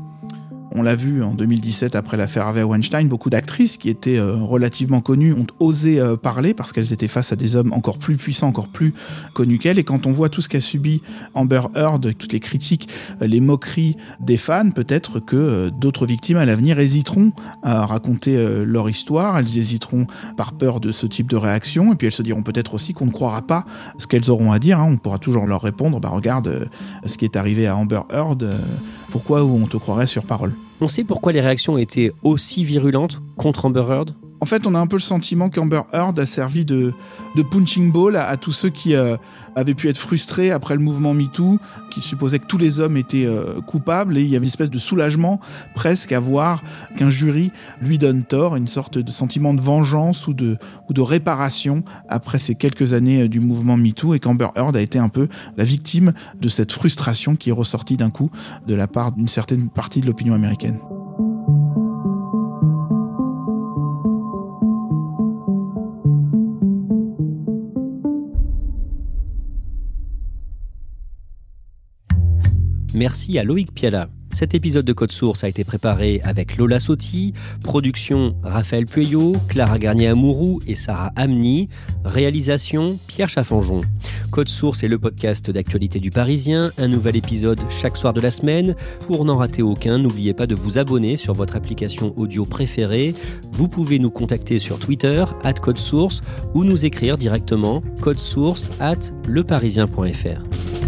On 0.73 0.83
l'a 0.83 0.97
vu 0.97 1.23
en 1.23 1.35
2017 1.35 1.97
après 1.97 2.17
l'affaire 2.19 2.47
Harvey 2.47 2.63
Weinstein, 2.63 3.09
beaucoup 3.09 3.31
d'actrices 3.31 3.79
qui 3.79 3.89
étaient 3.89 4.19
euh, 4.19 4.35
relativement 4.35 5.01
connues 5.01 5.33
ont 5.33 5.47
osé 5.61 5.99
euh, 5.99 6.17
parler 6.17 6.53
parce 6.53 6.73
qu'elles 6.73 6.93
étaient 6.93 7.09
face 7.09 7.33
à 7.33 7.37
des 7.37 7.57
hommes 7.57 7.73
encore 7.73 7.97
plus 7.97 8.17
puissants, 8.17 8.49
encore 8.49 8.69
plus 8.69 8.93
connus 9.33 9.59
qu'elles. 9.59 9.79
Et 9.79 9.85
quand 9.85 10.07
on 10.07 10.13
voit 10.13 10.29
tout 10.29 10.43
ce 10.43 10.49
qu'a 10.49 10.61
subi 10.61 11.01
Amber 11.35 11.63
Heard, 11.75 12.15
toutes 12.19 12.33
les 12.35 12.41
critiques, 12.41 12.89
euh, 13.23 13.27
les 13.27 13.41
moqueries 13.41 13.97
des 14.21 14.37
fans, 14.37 14.71
peut-être 14.71 15.21
que 15.21 15.71
d'autres 15.71 16.05
victimes 16.05 16.37
à 16.37 16.45
l'avenir 16.45 16.79
hésiteront 16.79 17.33
à 17.63 17.87
raconter 17.87 18.37
leur 18.65 18.91
histoire, 18.91 19.39
elles 19.39 19.57
hésiteront 19.57 20.07
par 20.37 20.53
peur 20.53 20.81
de 20.81 20.93
ce 20.93 21.07
type 21.07 21.29
de 21.29 21.37
réaction, 21.37 21.93
et 21.93 21.97
puis 21.97 22.07
elles 22.07 22.13
se 22.13 22.23
diront 22.23 22.43
peut-être 22.43 22.75
aussi 22.75 22.93
qu'on 22.93 23.07
ne 23.07 23.11
croira 23.11 23.43
pas 23.43 23.65
ce 23.97 24.07
qu'elles 24.07 24.31
auront 24.31 24.53
à 24.53 24.59
dire. 24.59 24.81
Hein. 24.81 24.89
On 24.93 24.97
pourra 24.97 25.19
toujours 25.19 25.47
leur 25.47 25.63
répondre, 25.63 26.01
bah 26.01 26.11
regarde 26.11 26.69
ce 27.07 27.17
qui 27.17 27.25
est 27.25 27.37
arrivé 27.37 27.67
à 27.67 27.77
Amber 27.77 28.01
Heard, 28.11 28.49
pourquoi 29.11 29.45
on 29.45 29.67
te 29.67 29.77
croirait 29.77 30.07
sur 30.07 30.25
parole. 30.25 30.53
On 30.81 30.89
sait 30.89 31.05
pourquoi 31.05 31.33
les 31.33 31.41
réactions 31.41 31.79
étaient 31.79 32.13
aussi 32.23 32.65
virulentes 32.65 33.21
contre 33.37 33.65
Amber 33.65 33.85
Heard? 33.89 34.15
En 34.41 34.47
fait, 34.47 34.67
on 34.67 34.75
a 34.75 34.79
un 34.79 34.87
peu 34.87 34.97
le 34.97 35.03
sentiment 35.03 35.51
qu'Amber 35.51 35.83
Heard 35.93 36.19
a 36.19 36.27
servi 36.27 36.65
de, 36.65 36.93
de 37.35 37.43
punching 37.43 37.91
ball 37.91 38.17
à, 38.17 38.37
tous 38.37 38.53
ceux 38.53 38.69
qui 38.69 38.95
euh, 38.95 39.17
avaient 39.57 39.75
pu 39.75 39.89
être 39.89 39.99
frustrés 39.99 40.51
après 40.51 40.75
le 40.75 40.81
mouvement 40.81 41.15
MeToo, 41.15 41.59
qui 41.91 42.01
supposait 42.01 42.39
que 42.39 42.47
tous 42.47 42.59
les 42.59 42.79
hommes 42.79 42.97
étaient 42.97 43.27
euh, 43.27 43.61
coupables, 43.61 44.17
et 44.17 44.23
il 44.23 44.29
y 44.29 44.37
avait 44.37 44.45
une 44.45 44.49
espèce 44.49 44.71
de 44.71 44.79
soulagement 44.79 45.41
presque 45.75 46.13
à 46.13 46.21
voir 46.21 46.63
qu'un 46.97 47.11
jury 47.11 47.51
lui 47.81 47.99
donne 47.99 48.23
tort, 48.23 48.57
une 48.57 48.69
sorte 48.69 48.99
de 48.99 49.11
sentiment 49.11 49.55
de 49.55 49.61
vengeance 49.61 50.29
ou 50.29 50.35
de, 50.35 50.57
ou 50.89 50.93
de 50.93 51.01
réparation 51.01 51.83
après 52.09 52.39
ces 52.39 52.55
quelques 52.55 52.93
années 52.93 53.23
euh, 53.23 53.29
du 53.29 53.41
mouvement 53.41 53.77
MeToo, 53.77 54.15
et 54.15 54.21
qu'Amber 54.21 54.49
Heard 54.57 54.77
a 54.77 54.81
été 54.81 54.99
un 54.99 55.09
peu 55.09 55.29
la 55.57 55.65
victime 55.65 56.13
de 56.41 56.49
cette 56.49 56.73
frustration 56.73 57.35
qui 57.35 57.51
est 57.51 57.53
ressortie 57.53 57.97
d'un 57.97 58.11
coup 58.11 58.31
de 58.67 58.75
la 58.75 58.87
part 58.87 59.13
d'une 59.13 59.29
certaine 59.29 59.69
partie 59.69 60.01
de 60.01 60.07
l'opinion 60.07 60.35
américaine. 60.35 60.79
Merci 72.99 73.39
à 73.39 73.45
Loïc 73.45 73.73
Piala. 73.73 74.09
Cet 74.33 74.57
épisode 74.57 74.85
de 74.85 74.93
Code 74.93 75.13
Source 75.13 75.45
a 75.45 75.49
été 75.49 75.63
préparé 75.63 76.21
avec 76.25 76.57
Lola 76.57 76.81
Sotti, 76.81 77.33
production 77.63 78.35
Raphaël 78.43 78.87
Pueyo, 78.87 79.37
Clara 79.47 79.79
Garnier-Amouroux 79.79 80.61
et 80.67 80.75
Sarah 80.75 81.13
Amni, 81.15 81.69
réalisation 82.05 82.99
Pierre 83.07 83.29
Chaffanjon. 83.29 83.83
Code 84.33 84.49
Source 84.49 84.83
est 84.83 84.89
le 84.89 84.99
podcast 84.99 85.49
d'actualité 85.53 86.01
du 86.01 86.11
Parisien, 86.11 86.73
un 86.77 86.89
nouvel 86.89 87.15
épisode 87.15 87.61
chaque 87.71 87.97
soir 87.97 88.13
de 88.13 88.21
la 88.21 88.33
semaine. 88.33 88.75
Pour 89.07 89.25
n'en 89.25 89.37
rater 89.37 89.63
aucun, 89.63 89.99
n'oubliez 89.99 90.35
pas 90.35 90.49
de 90.49 90.57
vous 90.57 90.77
abonner 90.77 91.17
sur 91.17 91.35
votre 91.35 91.55
application 91.55 92.15
audio 92.19 92.47
préférée. 92.47 93.15
Vous 93.53 93.69
pouvez 93.69 94.01
nous 94.01 94.11
contacter 94.11 94.59
sur 94.59 94.81
Twitter, 94.81 95.25
at 95.45 95.55
Code 95.55 95.79
Source, 95.79 96.21
ou 96.53 96.65
nous 96.65 96.85
écrire 96.85 97.17
directement 97.17 97.81
source 98.17 98.71
at 98.81 98.99
leparisien.fr. 99.29 100.88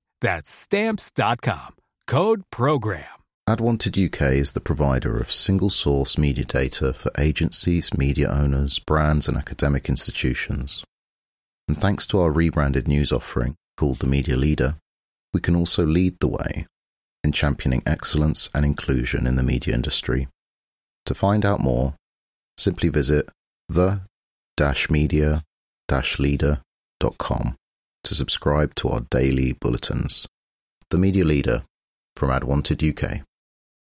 That's 0.21 0.49
stamps.com. 0.49 1.75
Code 2.07 2.43
program. 2.51 3.05
AdWanted 3.49 3.97
UK 4.05 4.33
is 4.33 4.51
the 4.53 4.61
provider 4.61 5.17
of 5.17 5.31
single 5.31 5.69
source 5.69 6.17
media 6.17 6.45
data 6.45 6.93
for 6.93 7.11
agencies, 7.17 7.97
media 7.97 8.29
owners, 8.29 8.79
brands, 8.79 9.27
and 9.27 9.35
academic 9.35 9.89
institutions. 9.89 10.83
And 11.67 11.79
thanks 11.79 12.05
to 12.07 12.19
our 12.19 12.31
rebranded 12.31 12.87
news 12.87 13.11
offering 13.11 13.55
called 13.77 13.99
The 13.99 14.07
Media 14.07 14.37
Leader, 14.37 14.75
we 15.33 15.41
can 15.41 15.55
also 15.55 15.85
lead 15.85 16.19
the 16.19 16.27
way 16.27 16.65
in 17.23 17.31
championing 17.31 17.81
excellence 17.85 18.49
and 18.53 18.63
inclusion 18.63 19.25
in 19.25 19.35
the 19.35 19.43
media 19.43 19.73
industry. 19.73 20.27
To 21.07 21.13
find 21.13 21.45
out 21.45 21.59
more, 21.59 21.95
simply 22.57 22.89
visit 22.89 23.27
the 23.67 24.01
media 24.89 25.41
leader.com 26.19 27.57
to 28.03 28.15
subscribe 28.15 28.75
to 28.75 28.89
our 28.89 29.01
daily 29.09 29.53
bulletins. 29.53 30.27
The 30.89 30.97
Media 30.97 31.23
Leader 31.23 31.63
from 32.15 32.29
AdWanted 32.29 32.81
UK. 32.81 33.21